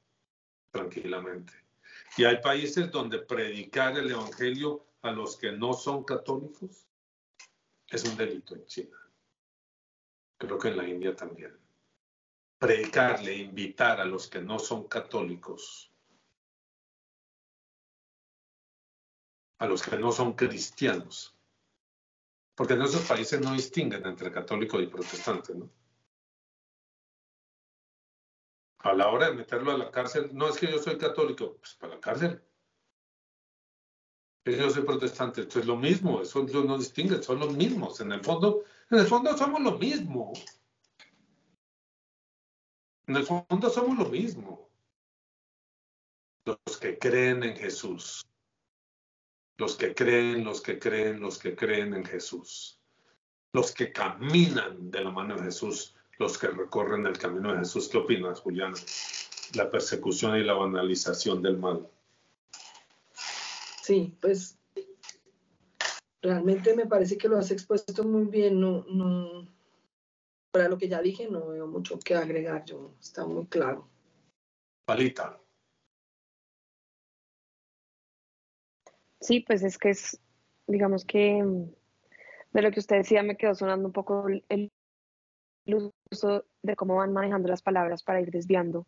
tranquilamente. 0.70 1.52
Y 2.16 2.24
hay 2.24 2.40
países 2.40 2.90
donde 2.90 3.20
predicar 3.20 3.96
el 3.96 4.10
Evangelio 4.10 4.86
a 5.02 5.10
los 5.10 5.36
que 5.36 5.52
no 5.52 5.72
son 5.72 6.04
católicos 6.04 6.86
es 7.88 8.04
un 8.04 8.16
delito 8.16 8.54
en 8.54 8.66
China. 8.66 8.98
Creo 10.38 10.58
que 10.58 10.68
en 10.68 10.76
la 10.76 10.88
India 10.88 11.14
también. 11.14 11.56
Predicarle, 12.58 13.34
invitar 13.36 14.00
a 14.00 14.04
los 14.04 14.28
que 14.28 14.40
no 14.40 14.58
son 14.58 14.88
católicos, 14.88 15.92
a 19.58 19.66
los 19.66 19.82
que 19.82 19.96
no 19.96 20.12
son 20.12 20.32
cristianos, 20.32 21.33
porque 22.54 22.74
en 22.74 22.82
esos 22.82 23.02
países 23.02 23.40
no 23.40 23.52
distinguen 23.52 24.06
entre 24.06 24.30
católico 24.30 24.80
y 24.80 24.86
protestante, 24.86 25.54
¿no? 25.54 25.70
A 28.78 28.92
la 28.92 29.08
hora 29.08 29.30
de 29.30 29.36
meterlo 29.36 29.72
a 29.72 29.78
la 29.78 29.90
cárcel, 29.90 30.30
no 30.34 30.48
es 30.48 30.58
que 30.58 30.70
yo 30.70 30.78
soy 30.78 30.98
católico, 30.98 31.56
pues 31.56 31.74
para 31.74 31.94
la 31.94 32.00
cárcel. 32.00 32.42
Es 34.44 34.56
que 34.56 34.60
yo 34.60 34.70
soy 34.70 34.82
protestante, 34.82 35.40
esto 35.40 35.58
es 35.58 35.66
lo 35.66 35.76
mismo, 35.76 36.20
eso 36.20 36.42
no 36.42 36.76
distingue, 36.76 37.22
son 37.22 37.40
los 37.40 37.56
mismos. 37.56 38.00
En 38.00 38.12
el 38.12 38.22
fondo, 38.22 38.62
en 38.90 38.98
el 38.98 39.06
fondo 39.06 39.36
somos 39.38 39.62
lo 39.62 39.78
mismo. 39.78 40.34
En 43.06 43.16
el 43.16 43.24
fondo 43.24 43.70
somos 43.70 43.98
lo 43.98 44.04
mismo. 44.10 44.70
Los 46.44 46.78
que 46.78 46.98
creen 46.98 47.42
en 47.42 47.56
Jesús 47.56 48.26
los 49.56 49.76
que 49.76 49.94
creen, 49.94 50.44
los 50.44 50.60
que 50.60 50.78
creen, 50.78 51.20
los 51.20 51.38
que 51.38 51.54
creen 51.54 51.94
en 51.94 52.04
Jesús, 52.04 52.80
los 53.52 53.72
que 53.72 53.92
caminan 53.92 54.90
de 54.90 55.04
la 55.04 55.10
mano 55.10 55.36
de 55.36 55.44
Jesús, 55.44 55.94
los 56.18 56.38
que 56.38 56.48
recorren 56.48 57.06
el 57.06 57.18
camino 57.18 57.52
de 57.52 57.60
Jesús. 57.60 57.88
¿Qué 57.88 57.98
opinas, 57.98 58.40
Juliana? 58.40 58.74
La 59.54 59.70
persecución 59.70 60.36
y 60.36 60.44
la 60.44 60.54
banalización 60.54 61.42
del 61.42 61.58
mal. 61.58 61.88
Sí, 63.82 64.16
pues 64.20 64.58
realmente 66.22 66.74
me 66.74 66.86
parece 66.86 67.18
que 67.18 67.28
lo 67.28 67.38
has 67.38 67.50
expuesto 67.50 68.02
muy 68.02 68.24
bien. 68.24 68.60
No, 68.60 68.84
no, 68.88 69.46
para 70.50 70.68
lo 70.68 70.78
que 70.78 70.88
ya 70.88 71.02
dije, 71.02 71.28
no 71.28 71.48
veo 71.48 71.66
mucho 71.66 71.98
que 71.98 72.14
agregar. 72.14 72.64
Yo 72.64 72.94
está 73.00 73.26
muy 73.26 73.46
claro. 73.46 73.88
Palita. 74.86 75.43
Sí, 79.24 79.40
pues 79.40 79.62
es 79.62 79.78
que 79.78 79.88
es, 79.88 80.20
digamos 80.66 81.06
que 81.06 81.42
mm, 81.42 81.72
de 82.52 82.62
lo 82.62 82.70
que 82.70 82.80
usted 82.80 82.96
decía 82.96 83.22
me 83.22 83.38
quedó 83.38 83.54
sonando 83.54 83.86
un 83.86 83.92
poco 83.92 84.26
el, 84.28 84.70
uso 86.10 86.44
de 86.62 86.76
cómo 86.76 86.96
van 86.96 87.14
manejando 87.14 87.48
las 87.48 87.62
palabras 87.62 88.02
para 88.02 88.20
ir 88.20 88.30
desviando 88.30 88.86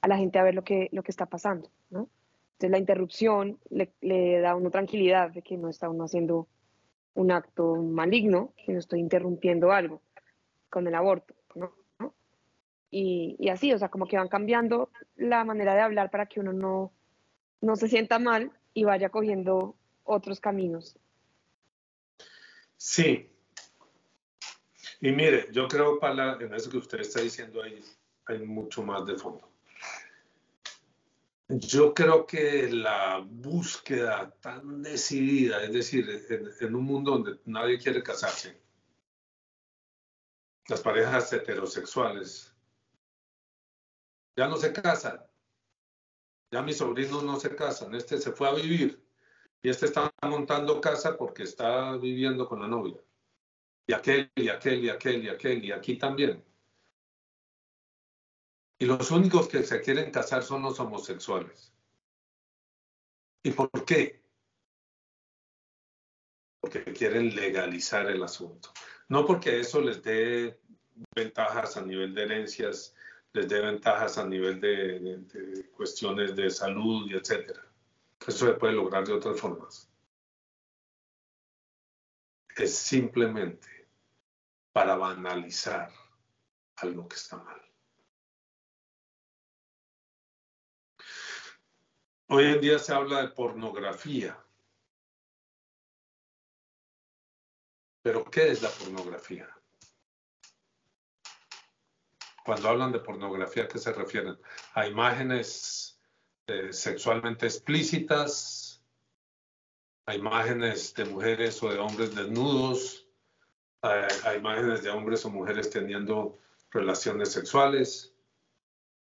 a 0.00 0.06
la 0.06 0.16
gente 0.18 0.38
a 0.38 0.44
ver 0.44 0.54
lo 0.54 0.62
que, 0.62 0.88
lo 0.92 1.02
que 1.02 1.10
está 1.10 1.26
pasando, 1.26 1.68
¿no? 1.90 2.08
Entonces 2.52 2.70
la 2.70 2.78
interrupción 2.78 3.58
le, 3.70 4.40
da 4.40 4.52
a 4.52 4.56
uno 4.56 4.70
tranquilidad 4.70 5.32
de 5.32 5.42
que 5.42 5.56
no 5.56 5.68
está 5.68 5.88
uno 5.90 6.04
haciendo 6.04 6.46
un 7.14 7.32
acto 7.32 7.74
maligno, 7.74 8.54
que 8.64 8.72
no 8.72 8.78
estoy 8.78 9.00
interrumpiendo 9.00 9.72
algo 9.72 10.00
con 10.70 10.86
el 10.86 10.94
aborto, 10.94 11.34
¿no? 11.56 11.74
Y, 12.88 13.34
y, 13.40 13.48
así, 13.48 13.72
o 13.72 13.78
sea, 13.78 13.88
como 13.88 14.06
que 14.06 14.16
van 14.16 14.28
cambiando 14.28 14.90
la 15.16 15.42
manera 15.44 15.74
de 15.74 15.80
hablar 15.80 16.08
para 16.12 16.26
que 16.26 16.38
uno 16.38 16.52
no, 16.52 16.92
no 17.60 17.74
se 17.74 17.88
sienta 17.88 18.20
mal 18.20 18.52
y 18.74 18.84
vaya 18.84 19.08
cogiendo 19.08 19.76
otros 20.04 20.40
caminos. 20.40 20.96
Sí. 22.76 23.30
Y 25.00 25.10
mire, 25.10 25.48
yo 25.52 25.68
creo, 25.68 25.98
para 25.98 26.34
en 26.40 26.54
eso 26.54 26.70
que 26.70 26.78
usted 26.78 27.00
está 27.00 27.20
diciendo 27.20 27.62
ahí, 27.62 27.82
hay 28.26 28.38
mucho 28.40 28.82
más 28.82 29.04
de 29.06 29.16
fondo. 29.16 29.52
Yo 31.48 31.92
creo 31.92 32.26
que 32.26 32.70
la 32.70 33.18
búsqueda 33.18 34.34
tan 34.40 34.82
decidida, 34.82 35.62
es 35.62 35.72
decir, 35.72 36.08
en, 36.60 36.74
un 36.74 36.84
mundo 36.84 37.10
donde 37.10 37.40
nadie 37.44 37.78
quiere 37.78 38.02
casarse, 38.02 38.58
las 40.68 40.80
parejas 40.80 41.32
heterosexuales 41.32 42.54
ya 44.34 44.48
no 44.48 44.56
se 44.56 44.72
casan, 44.72 45.20
ya 46.52 46.62
mis 46.62 46.76
sobrinos 46.76 47.24
no 47.24 47.40
se 47.40 47.56
casan, 47.56 47.94
este 47.94 48.18
se 48.18 48.30
fue 48.30 48.46
a 48.46 48.52
vivir 48.52 49.02
y 49.62 49.70
este 49.70 49.86
está 49.86 50.12
montando 50.22 50.80
casa 50.80 51.16
porque 51.16 51.44
está 51.44 51.96
viviendo 51.96 52.46
con 52.46 52.60
la 52.60 52.68
novia. 52.68 53.00
Y 53.86 53.94
aquel, 53.94 54.30
y 54.36 54.48
aquel, 54.48 54.84
y 54.84 54.90
aquel, 54.90 55.24
y 55.24 55.28
aquel, 55.30 55.64
y 55.64 55.72
aquí 55.72 55.96
también. 55.96 56.44
Y 58.78 58.84
los 58.84 59.10
únicos 59.10 59.48
que 59.48 59.62
se 59.62 59.80
quieren 59.80 60.10
casar 60.10 60.42
son 60.42 60.62
los 60.62 60.78
homosexuales. 60.78 61.72
¿Y 63.42 63.52
por 63.52 63.70
qué? 63.86 64.22
Porque 66.60 66.84
quieren 66.92 67.34
legalizar 67.34 68.06
el 68.10 68.22
asunto. 68.22 68.72
No 69.08 69.24
porque 69.24 69.60
eso 69.60 69.80
les 69.80 70.02
dé 70.02 70.60
ventajas 71.14 71.76
a 71.76 71.82
nivel 71.82 72.14
de 72.14 72.22
herencias 72.24 72.94
les 73.34 73.48
dé 73.48 73.60
ventajas 73.60 74.18
a 74.18 74.26
nivel 74.26 74.60
de, 74.60 75.70
cuestiones 75.74 76.36
de 76.36 76.50
salud 76.50 77.10
y 77.10 77.14
etcétera. 77.14 77.62
Eso 78.26 78.46
se 78.46 78.52
puede 78.54 78.74
lograr 78.74 79.06
de 79.06 79.14
otras 79.14 79.40
formas. 79.40 79.90
Es 82.56 82.76
simplemente 82.76 83.88
para 84.72 84.96
banalizar 84.96 85.90
algo 86.76 87.08
que 87.08 87.16
está 87.16 87.38
mal. 87.38 87.60
Hoy 92.28 92.44
en 92.44 92.60
día 92.60 92.78
se 92.78 92.94
habla 92.94 93.22
de 93.22 93.28
pornografía. 93.28 94.38
Pero 98.02 98.24
¿qué 98.24 98.48
es 98.50 98.62
la 98.62 98.70
pornografía? 98.70 99.61
Cuando 102.44 102.68
hablan 102.68 102.92
de 102.92 102.98
pornografía, 102.98 103.64
¿a 103.64 103.68
qué 103.68 103.78
se 103.78 103.92
refieren? 103.92 104.36
¿A 104.74 104.86
imágenes 104.86 106.00
eh, 106.48 106.72
sexualmente 106.72 107.46
explícitas? 107.46 108.82
¿A 110.06 110.16
imágenes 110.16 110.92
de 110.94 111.04
mujeres 111.04 111.62
o 111.62 111.68
de 111.70 111.78
hombres 111.78 112.14
desnudos? 112.14 113.06
¿A, 113.82 114.34
imágenes 114.36 114.82
de 114.82 114.90
hombres 114.90 115.24
o 115.24 115.30
mujeres 115.30 115.70
teniendo 115.70 116.38
relaciones 116.70 117.30
sexuales? 117.30 118.12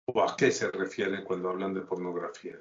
¿O 0.06 0.22
a 0.22 0.36
qué 0.36 0.52
se 0.52 0.70
refieren 0.70 1.24
cuando 1.24 1.50
hablan 1.50 1.74
de 1.74 1.82
pornografía? 1.82 2.58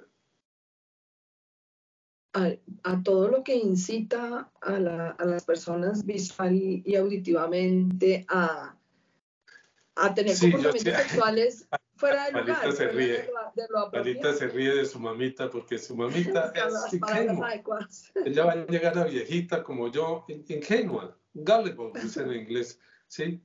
A, 2.34 3.02
todo 3.02 3.28
lo 3.28 3.44
que 3.44 3.56
incita 3.56 4.50
a, 4.62 4.78
las 4.78 5.44
personas 5.44 6.06
visual 6.06 6.54
y 6.54 6.96
auditivamente 6.96 8.24
a 8.28 8.74
a 9.96 10.14
tener 10.14 10.38
comportamientos 10.38 10.82
sexuales 10.82 11.68
fuera 11.96 12.26
del 12.26 12.36
lugar. 12.36 12.72
Se 12.72 12.88
ríe. 12.88 13.30
De 13.54 14.34
se 14.34 14.48
ríe 14.48 14.74
de 14.74 14.84
su 14.84 14.98
mamita 14.98 15.50
porque 15.50 15.78
su 15.78 15.96
mamita 15.96 16.52
es 16.54 16.94
ingenua. 16.94 17.50
Ella 18.24 18.44
va 18.44 18.52
a 18.52 18.66
llegar 18.66 18.98
a 18.98 19.04
viejita 19.04 19.62
como 19.62 19.88
yo, 19.88 20.24
ingenua. 20.28 21.16
Gullible, 21.34 21.92
dice 21.94 22.22
en 22.22 22.32
inglés. 22.32 22.80
¿Sí? 23.08 23.42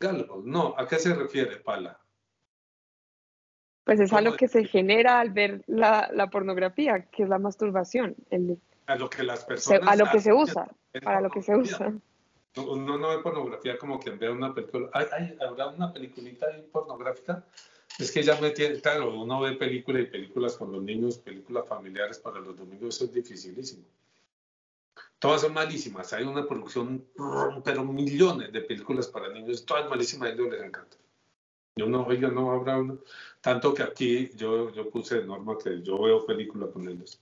Gullible. 0.00 0.42
No, 0.44 0.74
¿a 0.76 0.86
qué 0.86 0.98
se 0.98 1.14
refiere, 1.14 1.56
Pala? 1.56 2.00
Pues 3.84 4.00
es 4.00 4.12
a 4.12 4.20
lo 4.20 4.36
que 4.36 4.48
se 4.48 4.64
genera 4.64 5.18
al 5.18 5.30
ver 5.30 5.62
la, 5.66 6.10
la 6.12 6.28
pornografía, 6.28 7.06
que 7.10 7.22
es 7.22 7.28
la 7.28 7.38
masturbación. 7.38 8.14
El, 8.30 8.60
a 8.88 8.96
lo 8.96 9.08
que 9.08 9.22
las 9.22 9.44
personas. 9.44 9.88
a 9.88 9.96
lo 9.96 10.10
que 10.10 10.20
se 10.20 10.32
usa, 10.32 10.68
para 11.02 11.20
lo 11.20 11.30
que 11.30 11.42
se 11.42 11.56
usa. 11.56 11.92
Uno 12.66 12.98
no 12.98 13.08
ve 13.08 13.22
pornografía 13.22 13.78
como 13.78 13.98
quien 13.98 14.18
ve 14.18 14.30
una 14.30 14.54
película. 14.54 14.90
¿Hay, 14.92 15.36
habrá 15.40 15.68
una 15.68 15.92
peliculita 15.92 16.46
ahí 16.46 16.62
pornográfica? 16.72 17.44
Es 17.98 18.12
que 18.12 18.22
ya 18.22 18.40
me 18.40 18.50
tiene, 18.50 18.80
claro, 18.80 19.12
uno 19.18 19.40
ve 19.40 19.52
películas 19.52 20.02
y 20.02 20.06
películas 20.06 20.56
con 20.56 20.70
los 20.72 20.82
niños, 20.82 21.18
películas 21.18 21.66
familiares 21.66 22.18
para 22.18 22.38
los 22.40 22.56
domingos, 22.56 22.94
eso 22.94 23.04
es 23.06 23.12
dificilísimo. 23.12 23.84
Todas 25.18 25.40
son 25.40 25.52
malísimas. 25.52 26.12
Hay 26.12 26.24
una 26.24 26.46
producción, 26.46 27.04
pero 27.64 27.84
millones 27.84 28.52
de 28.52 28.60
películas 28.60 29.08
para 29.08 29.28
niños, 29.30 29.64
todas 29.64 29.88
malísimas, 29.90 30.30
a 30.30 30.32
ellos 30.32 30.50
les 30.50 30.62
encanta. 30.62 30.96
Yo 31.74 31.86
no, 31.86 32.06
oiga, 32.06 32.28
no 32.28 32.52
habrá 32.52 32.78
una. 32.78 32.96
Tanto 33.40 33.74
que 33.74 33.82
aquí 33.82 34.30
yo, 34.36 34.70
yo 34.72 34.90
puse 34.90 35.16
de 35.20 35.24
norma 35.24 35.56
que 35.58 35.82
yo 35.82 36.00
veo 36.00 36.24
películas 36.24 36.70
con 36.70 36.88
ellos. 36.88 37.20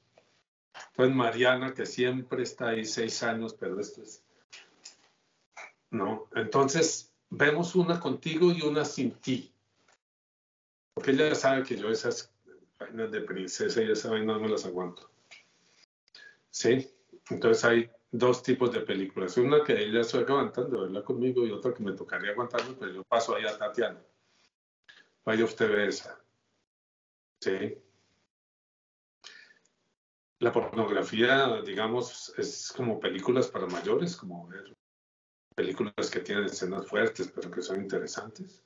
Entonces 0.91 1.15
Mariana, 1.15 1.73
que 1.73 1.87
siempre 1.87 2.43
está 2.43 2.69
ahí 2.69 2.85
seis 2.85 3.23
años, 3.23 3.55
pero 3.55 3.81
esto 3.81 4.03
es 4.03 4.26
¿no? 5.91 6.29
Entonces, 6.35 7.13
vemos 7.31 7.75
una 7.75 8.01
contigo 8.01 8.53
y 8.53 8.63
una 8.63 8.85
sin 8.85 9.13
ti. 9.13 9.53
Porque 10.95 11.11
ella 11.11 11.35
sabe 11.35 11.63
que 11.63 11.77
yo 11.77 11.91
esas 11.91 12.33
vainas 12.79 13.11
de 13.11 13.21
princesa 13.21 13.83
y 13.83 13.91
esa 13.91 14.11
vaina 14.11 14.35
no 14.35 14.41
me 14.41 14.49
las 14.49 14.65
aguanto. 14.65 15.11
¿Sí? 16.51 16.91
Entonces 17.31 17.65
hay 17.65 17.91
dos 18.11 18.43
tipos 18.43 18.73
de 18.73 18.81
películas. 18.81 19.37
Una 19.37 19.63
que 19.63 19.73
ella 19.73 20.01
estoy 20.01 20.25
aguantando 20.25 20.83
verla 20.83 21.03
conmigo 21.03 21.47
y 21.47 21.53
otra 21.53 21.75
que 21.75 21.83
me 21.83 21.93
tocaría 21.93 22.31
aguantarme, 22.31 22.75
pero 22.79 22.93
yo 22.93 23.05
paso 23.05 23.35
ahí 23.35 23.45
a 23.45 23.59
Tatiana. 23.59 24.01
Vaya 25.25 25.45
usted 25.45 25.69
ve 25.69 25.89
esa. 25.89 26.19
¿Sí? 27.41 27.79
La 30.39 30.53
pornografía, 30.53 31.61
digamos, 31.63 32.33
es 32.39 32.73
como 32.75 33.01
películas 33.01 33.49
para 33.49 33.67
mayores, 33.67 34.17
como 34.17 34.47
ver 34.47 34.77
películas 35.57 36.11
que 36.11 36.21
tienen 36.21 36.45
escenas 36.45 36.87
fuertes, 36.87 37.33
pero 37.35 37.51
que 37.51 37.63
son 37.63 37.81
interesantes. 37.81 38.63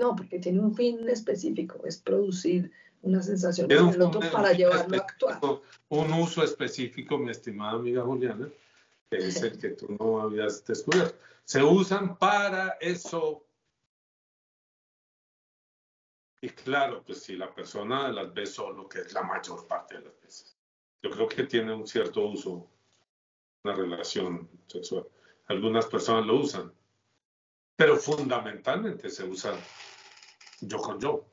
No, 0.00 0.16
porque 0.16 0.40
tiene 0.40 0.58
un 0.58 0.74
fin 0.74 1.08
específico, 1.08 1.80
es 1.84 1.98
producir 1.98 2.72
una 3.02 3.22
sensación 3.22 3.70
en 3.70 3.90
el 3.90 4.02
otro 4.02 4.20
para 4.32 4.52
llevarlo 4.52 4.96
a 4.96 5.00
actuar. 5.00 5.40
Un 5.88 6.12
uso 6.14 6.42
específico, 6.42 7.18
mi 7.18 7.30
estimada 7.30 7.74
amiga 7.74 8.02
Juliana, 8.02 8.48
que 9.10 9.18
es 9.18 9.40
el 9.42 9.58
que 9.58 9.70
tú 9.70 9.94
no 10.00 10.20
habías 10.20 10.64
descubierto. 10.64 11.16
Se 11.44 11.62
usan 11.62 12.16
para 12.16 12.70
eso. 12.80 13.44
Y 16.40 16.48
claro, 16.48 17.04
pues 17.04 17.22
si 17.22 17.36
la 17.36 17.54
persona 17.54 18.10
las 18.10 18.32
ve 18.32 18.46
solo, 18.46 18.88
que 18.88 19.00
es 19.00 19.12
la 19.12 19.22
mayor 19.22 19.66
parte 19.66 19.98
de 19.98 20.06
las 20.06 20.20
veces, 20.20 20.56
yo 21.02 21.10
creo 21.10 21.28
que 21.28 21.44
tiene 21.44 21.74
un 21.74 21.86
cierto 21.86 22.26
uso, 22.26 22.66
una 23.62 23.74
relación 23.74 24.48
sexual. 24.66 25.06
Algunas 25.46 25.86
personas 25.86 26.26
lo 26.26 26.36
usan, 26.36 26.72
pero 27.76 27.96
fundamentalmente 27.96 29.10
se 29.10 29.24
usa 29.24 29.54
yo 30.60 30.78
con 30.78 30.98
yo. 30.98 31.26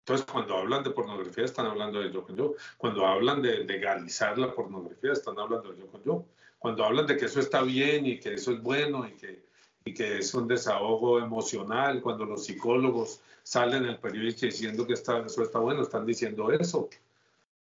Entonces, 0.00 0.26
cuando 0.32 0.56
hablan 0.56 0.84
de 0.84 0.90
pornografía, 0.90 1.44
están 1.44 1.66
hablando 1.66 2.00
de 2.00 2.12
yo 2.12 2.24
con 2.24 2.36
yo. 2.36 2.54
Cuando 2.78 3.04
hablan 3.04 3.42
de 3.42 3.64
legalizar 3.64 4.38
la 4.38 4.54
pornografía, 4.54 5.12
están 5.12 5.36
hablando 5.38 5.72
de 5.72 5.80
yo 5.80 5.88
con 5.88 6.02
yo. 6.04 6.24
Cuando 6.60 6.84
hablan 6.84 7.06
de 7.06 7.16
que 7.16 7.24
eso 7.24 7.40
está 7.40 7.62
bien 7.62 8.06
y 8.06 8.20
que 8.20 8.34
eso 8.34 8.52
es 8.52 8.62
bueno 8.62 9.06
y 9.06 9.16
que, 9.16 9.44
y 9.84 9.92
que 9.92 10.18
es 10.18 10.32
un 10.32 10.46
desahogo 10.46 11.18
emocional, 11.18 12.00
cuando 12.00 12.24
los 12.24 12.44
psicólogos 12.44 13.20
salen 13.42 13.82
en 13.82 13.90
el 13.90 13.98
periódico 13.98 14.46
diciendo 14.46 14.86
que 14.86 14.92
eso 14.92 15.42
está 15.42 15.58
bueno, 15.58 15.82
están 15.82 16.06
diciendo 16.06 16.52
eso. 16.52 16.88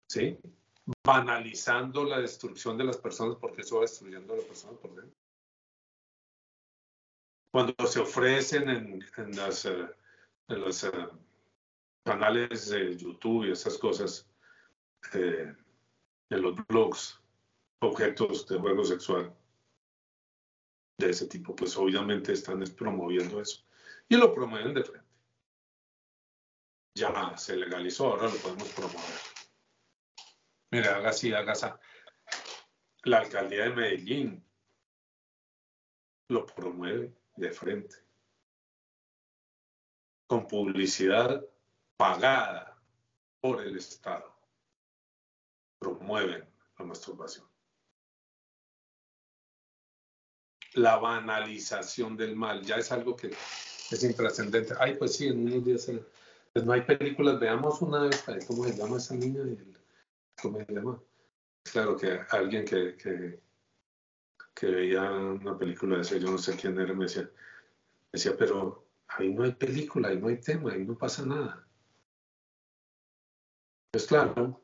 ¿Sí? 0.08 0.38
Banalizando 1.04 2.04
la 2.04 2.20
destrucción 2.20 2.78
de 2.78 2.84
las 2.84 2.98
personas 2.98 3.38
porque 3.40 3.62
eso 3.62 3.78
va 3.78 3.82
destruyendo 3.82 4.34
a 4.34 4.38
la 4.38 4.44
persona 4.44 4.78
por 4.78 4.94
dentro. 4.96 5.18
Cuando 7.52 7.74
se 7.88 8.00
ofrecen 8.00 8.70
en, 8.70 9.06
en 9.18 9.36
las, 9.36 9.66
eh, 9.66 9.88
en 10.50 10.62
los 10.62 10.84
eh, 10.84 10.92
canales 12.06 12.70
de 12.70 12.98
YouTube 12.98 13.46
y 13.46 13.52
esas 13.52 13.78
cosas, 13.78 14.30
eh, 15.14 15.56
en 16.30 16.42
los 16.42 16.56
blogs, 16.68 17.22
objetos 17.82 18.48
de 18.48 18.60
juego 18.60 18.84
sexual 18.84 19.34
de 20.98 21.10
ese 21.10 21.28
tipo, 21.28 21.56
pues 21.56 21.78
obviamente 21.78 22.34
están 22.34 22.64
promoviendo 22.78 23.42
eso. 23.42 23.64
Y 24.10 24.18
lo 24.18 24.34
promueven 24.34 24.74
de 24.74 24.84
frente. 24.84 25.08
Ya 26.96 27.38
se 27.38 27.58
legalizó, 27.58 28.08
ahora 28.08 28.30
lo 28.30 28.36
podemos 28.38 28.70
promover. 28.70 29.35
Mira, 30.72 30.96
haga 30.98 31.10
así, 31.10 31.34
haga 31.34 31.54
así. 31.54 31.68
La 33.04 33.20
alcaldía 33.20 33.66
de 33.66 33.70
Medellín 33.70 34.46
lo 36.30 36.46
promueve 36.46 37.14
de 37.36 37.52
frente. 37.52 37.96
Con 40.28 40.48
publicidad 40.48 41.46
pagada 41.98 42.78
por 43.40 43.62
el 43.62 43.78
Estado. 43.78 44.36
Promueven 45.80 46.50
la 46.80 46.86
masturbación. 46.86 47.48
La 50.74 50.98
banalización 50.98 52.18
del 52.18 52.36
mal 52.36 52.64
ya 52.64 52.78
es 52.78 52.92
algo 52.92 53.16
que 53.16 53.28
es 53.28 54.04
intrascendente. 54.04 54.74
Ay, 54.80 54.96
pues 54.96 55.16
sí, 55.16 55.28
en 55.28 55.46
unos 55.46 55.64
días. 55.64 55.90
Pues 56.52 56.66
no 56.66 56.74
hay 56.74 56.82
películas. 56.82 57.40
Veamos 57.40 57.82
una 57.82 58.00
vez, 58.00 58.26
¿cómo 58.48 58.64
se 58.66 58.76
llama 58.76 58.98
esa 58.98 59.16
niña? 59.16 59.42
¿cómo 59.44 59.75
Claro 61.72 61.98
que 61.98 62.20
alguien 62.30 62.64
que, 62.66 62.96
que, 62.96 64.68
veía 64.68 65.12
una 65.12 65.58
película 65.58 65.96
de 65.96 66.02
ese, 66.04 66.20
yo 66.20 66.32
no 66.32 66.38
sé 66.38 66.56
quién 66.56 66.80
era, 66.80 66.94
me 66.94 67.06
decía, 67.06 67.30
decía, 68.12 68.36
pero 68.38 68.86
ahí 69.08 69.34
no 69.34 69.44
hay 69.44 69.54
película, 69.54 70.10
ahí 70.10 70.18
no 70.18 70.28
hay 70.28 70.40
tema, 70.40 70.72
ahí 70.72 70.86
no 70.86 70.98
pasa 70.98 71.26
nada. 71.26 71.68
Pues 73.92 74.06
claro, 74.08 74.62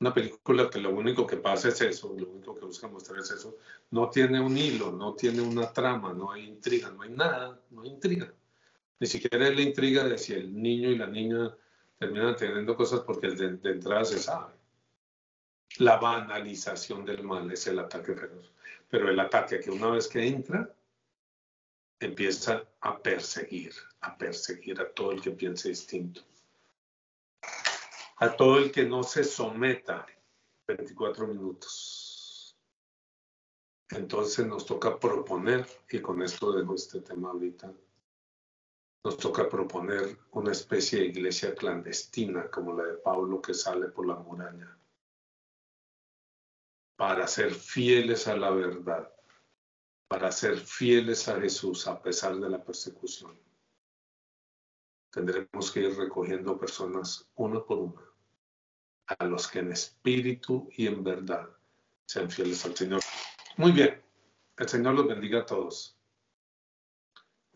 una 0.00 0.14
película 0.14 0.70
que 0.70 0.80
lo 0.80 0.90
único 0.90 1.26
que 1.26 1.36
pasa 1.36 1.68
es 1.68 1.80
eso, 1.80 2.14
lo 2.16 2.28
único 2.28 2.54
que 2.54 2.64
busca 2.64 2.88
mostrar 2.88 3.20
es 3.20 3.30
eso, 3.30 3.56
no 3.90 4.08
tiene 4.10 4.40
un 4.40 4.56
hilo, 4.56 4.92
no 4.92 5.14
tiene 5.14 5.42
una 5.42 5.72
trama, 5.72 6.12
no 6.12 6.32
hay 6.32 6.44
intriga, 6.44 6.90
no 6.90 7.02
hay 7.02 7.10
nada, 7.10 7.60
no 7.70 7.82
hay 7.82 7.90
intriga. 7.90 8.32
Ni 8.98 9.06
siquiera 9.06 9.48
es 9.48 9.54
la 9.54 9.62
intriga 9.62 10.04
de 10.04 10.16
si 10.16 10.32
el 10.32 10.60
niño 10.60 10.90
y 10.90 10.96
la 10.96 11.06
niña 11.06 11.54
terminan 11.98 12.36
teniendo 12.36 12.76
cosas 12.76 13.00
porque 13.00 13.28
de 13.28 13.70
entrada 13.70 14.04
se 14.04 14.18
sabe. 14.18 14.55
La 15.78 15.98
banalización 15.98 17.04
del 17.04 17.22
mal 17.22 17.50
es 17.50 17.66
el 17.66 17.78
ataque 17.78 18.14
feroz. 18.14 18.52
Pero 18.88 19.10
el 19.10 19.20
ataque 19.20 19.60
que 19.60 19.70
una 19.70 19.90
vez 19.90 20.08
que 20.08 20.26
entra, 20.26 20.74
empieza 22.00 22.64
a 22.80 22.98
perseguir, 22.98 23.74
a 24.00 24.16
perseguir 24.16 24.80
a 24.80 24.90
todo 24.92 25.12
el 25.12 25.20
que 25.20 25.32
piense 25.32 25.68
distinto. 25.68 26.22
A 28.18 28.34
todo 28.36 28.58
el 28.58 28.70
que 28.72 28.84
no 28.84 29.02
se 29.02 29.24
someta 29.24 30.06
24 30.66 31.26
minutos. 31.26 32.56
Entonces 33.90 34.46
nos 34.46 34.66
toca 34.66 34.98
proponer, 34.98 35.66
y 35.90 36.00
con 36.00 36.22
esto 36.22 36.52
dejo 36.52 36.74
este 36.74 37.00
tema 37.00 37.30
ahorita, 37.30 37.72
nos 39.04 39.16
toca 39.18 39.48
proponer 39.48 40.18
una 40.32 40.50
especie 40.50 40.98
de 40.98 41.06
iglesia 41.06 41.54
clandestina 41.54 42.50
como 42.50 42.72
la 42.72 42.84
de 42.84 42.94
Pablo 42.94 43.40
que 43.40 43.54
sale 43.54 43.86
por 43.88 44.06
la 44.06 44.16
muralla, 44.16 44.76
para 46.96 47.26
ser 47.26 47.54
fieles 47.54 48.26
a 48.26 48.36
la 48.36 48.50
verdad, 48.50 49.12
para 50.08 50.32
ser 50.32 50.56
fieles 50.56 51.28
a 51.28 51.38
Jesús 51.40 51.86
a 51.86 52.02
pesar 52.02 52.36
de 52.36 52.48
la 52.48 52.64
persecución. 52.64 53.38
Tendremos 55.10 55.70
que 55.70 55.80
ir 55.80 55.96
recogiendo 55.96 56.58
personas 56.58 57.28
una 57.34 57.62
por 57.64 57.78
una, 57.78 58.02
a 59.06 59.24
los 59.24 59.46
que 59.48 59.60
en 59.60 59.72
espíritu 59.72 60.68
y 60.76 60.86
en 60.86 61.04
verdad 61.04 61.48
sean 62.06 62.30
fieles 62.30 62.64
al 62.64 62.76
Señor. 62.76 63.00
Muy 63.56 63.72
bien, 63.72 64.02
el 64.56 64.68
Señor 64.68 64.94
los 64.94 65.06
bendiga 65.06 65.40
a 65.40 65.46
todos. 65.46 65.98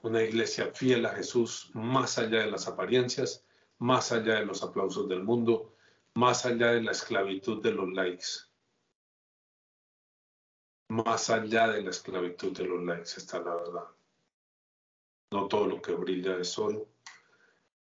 Una 0.02 0.22
iglesia 0.22 0.72
fiel 0.74 1.04
a 1.04 1.10
Jesús, 1.10 1.70
más 1.74 2.18
allá 2.18 2.40
de 2.40 2.50
las 2.50 2.66
apariencias, 2.66 3.44
más 3.78 4.12
allá 4.12 4.34
de 4.34 4.46
los 4.46 4.62
aplausos 4.62 5.08
del 5.08 5.22
mundo, 5.22 5.76
más 6.14 6.46
allá 6.46 6.72
de 6.72 6.82
la 6.82 6.92
esclavitud 6.92 7.62
de 7.62 7.72
los 7.72 7.90
likes. 7.92 8.49
Más 10.90 11.30
allá 11.30 11.68
de 11.68 11.82
la 11.82 11.90
esclavitud 11.90 12.50
de 12.50 12.64
los 12.64 12.82
likes 12.82 13.12
está 13.16 13.38
la 13.38 13.54
verdad. 13.54 13.86
No 15.30 15.46
todo 15.46 15.68
lo 15.68 15.80
que 15.80 15.92
brilla 15.92 16.36
es 16.36 16.58
oro, 16.58 16.88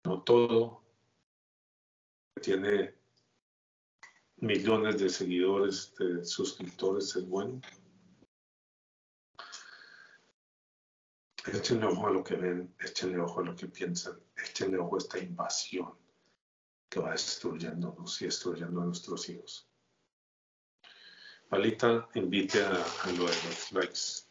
no 0.03 0.21
todo 0.21 0.83
tiene 2.39 2.93
millones 4.37 4.99
de 4.99 5.09
seguidores, 5.09 5.95
de 5.95 6.23
suscriptores 6.23 7.15
es 7.15 7.27
bueno. 7.27 7.59
Échenle 11.47 11.87
ojo 11.87 12.05
a 12.05 12.11
lo 12.11 12.23
que 12.23 12.35
ven, 12.35 12.75
échenle 12.79 13.19
ojo 13.19 13.39
a 13.39 13.45
lo 13.45 13.55
que 13.55 13.65
piensan, 13.65 14.21
échenle 14.37 14.77
ojo 14.77 14.97
a 14.97 14.99
esta 14.99 15.17
invasión 15.17 15.97
que 16.87 16.99
va 16.99 17.13
destruyéndonos 17.13 18.21
y 18.21 18.25
destruyendo 18.25 18.79
a 18.79 18.85
nuestros 18.85 19.27
hijos. 19.27 19.70
Palita, 21.51 22.07
invite 22.15 22.63
a, 22.63 22.71
lo 23.07 23.25
de 23.25 23.35
los 23.43 23.71
likes. 23.73 24.25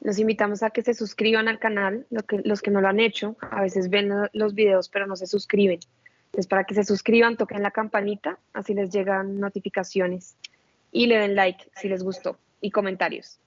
Los 0.00 0.18
invitamos 0.18 0.64
a 0.64 0.70
que 0.70 0.82
se 0.82 0.92
suscriban 0.92 1.46
al 1.46 1.60
canal, 1.60 2.04
que, 2.26 2.42
los 2.44 2.60
que 2.60 2.72
no 2.72 2.80
lo 2.80 2.88
han 2.88 2.98
hecho, 2.98 3.36
a 3.40 3.62
veces 3.62 3.88
ven 3.88 4.10
los 4.32 4.54
videos 4.54 4.88
pero 4.88 5.06
no 5.06 5.14
se 5.14 5.28
suscriben. 5.28 5.78
Entonces, 6.26 6.48
para 6.48 6.64
que 6.64 6.74
se 6.74 6.82
suscriban, 6.82 7.36
toquen 7.36 7.62
la 7.62 7.70
campanita, 7.70 8.40
así 8.54 8.74
les 8.74 8.90
llegan 8.90 9.38
notificaciones 9.38 10.36
y 10.90 11.06
le 11.06 11.18
den 11.18 11.36
like 11.36 11.70
si 11.76 11.88
les 11.88 12.02
gustó 12.02 12.40
y 12.60 12.72
comentarios. 12.72 13.38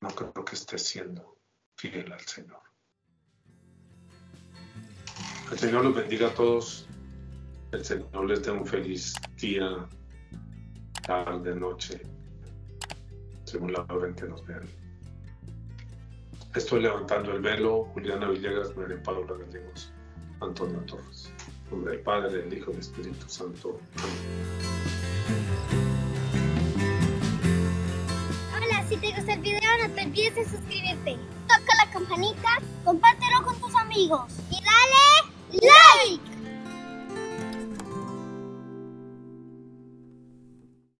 no 0.00 0.08
creo 0.08 0.44
que 0.44 0.54
esté 0.54 0.78
siendo 0.78 1.38
fiel 1.76 2.12
al 2.12 2.20
Señor. 2.20 2.69
El 5.50 5.58
Señor 5.58 5.84
los 5.84 5.94
bendiga 5.96 6.28
a 6.28 6.34
todos. 6.34 6.86
El 7.72 7.84
Señor 7.84 8.24
les 8.26 8.42
dé 8.42 8.52
un 8.52 8.64
feliz 8.64 9.14
día, 9.36 9.84
tarde, 11.02 11.54
noche, 11.56 12.00
según 13.44 13.72
la 13.72 13.84
hora 13.88 14.08
en 14.08 14.14
que 14.14 14.26
nos 14.26 14.46
vean. 14.46 14.68
Estoy 16.54 16.82
levantando 16.82 17.32
el 17.32 17.40
velo, 17.40 17.84
Juliana 17.94 18.28
Villegas, 18.28 18.76
María 18.76 19.02
Paula 19.02 19.34
Gallegos, 19.44 19.92
Antonio 20.40 20.78
Torres. 20.86 21.32
En 21.66 21.78
nombre 21.78 21.98
Padre, 21.98 22.42
del 22.42 22.52
Hijo 22.52 22.70
y 22.70 22.74
del 22.74 22.80
Espíritu 22.80 23.28
Santo. 23.28 23.80
Amén. 23.98 24.50
Si 28.88 28.96
te 28.96 29.06
gusta 29.14 29.34
el 29.34 29.40
video, 29.40 29.60
no 29.86 29.94
te 29.94 30.02
olvides 30.04 30.34
de 30.34 30.44
suscribirte. 30.44 31.16
Toca 31.46 31.76
la 31.76 31.92
campanita, 31.92 32.58
compártelo 32.84 33.44
con 33.44 33.60
tus 33.60 33.74
amigos 33.76 34.32
y 34.50 34.56
dale 34.64 35.19
like. 35.52 36.29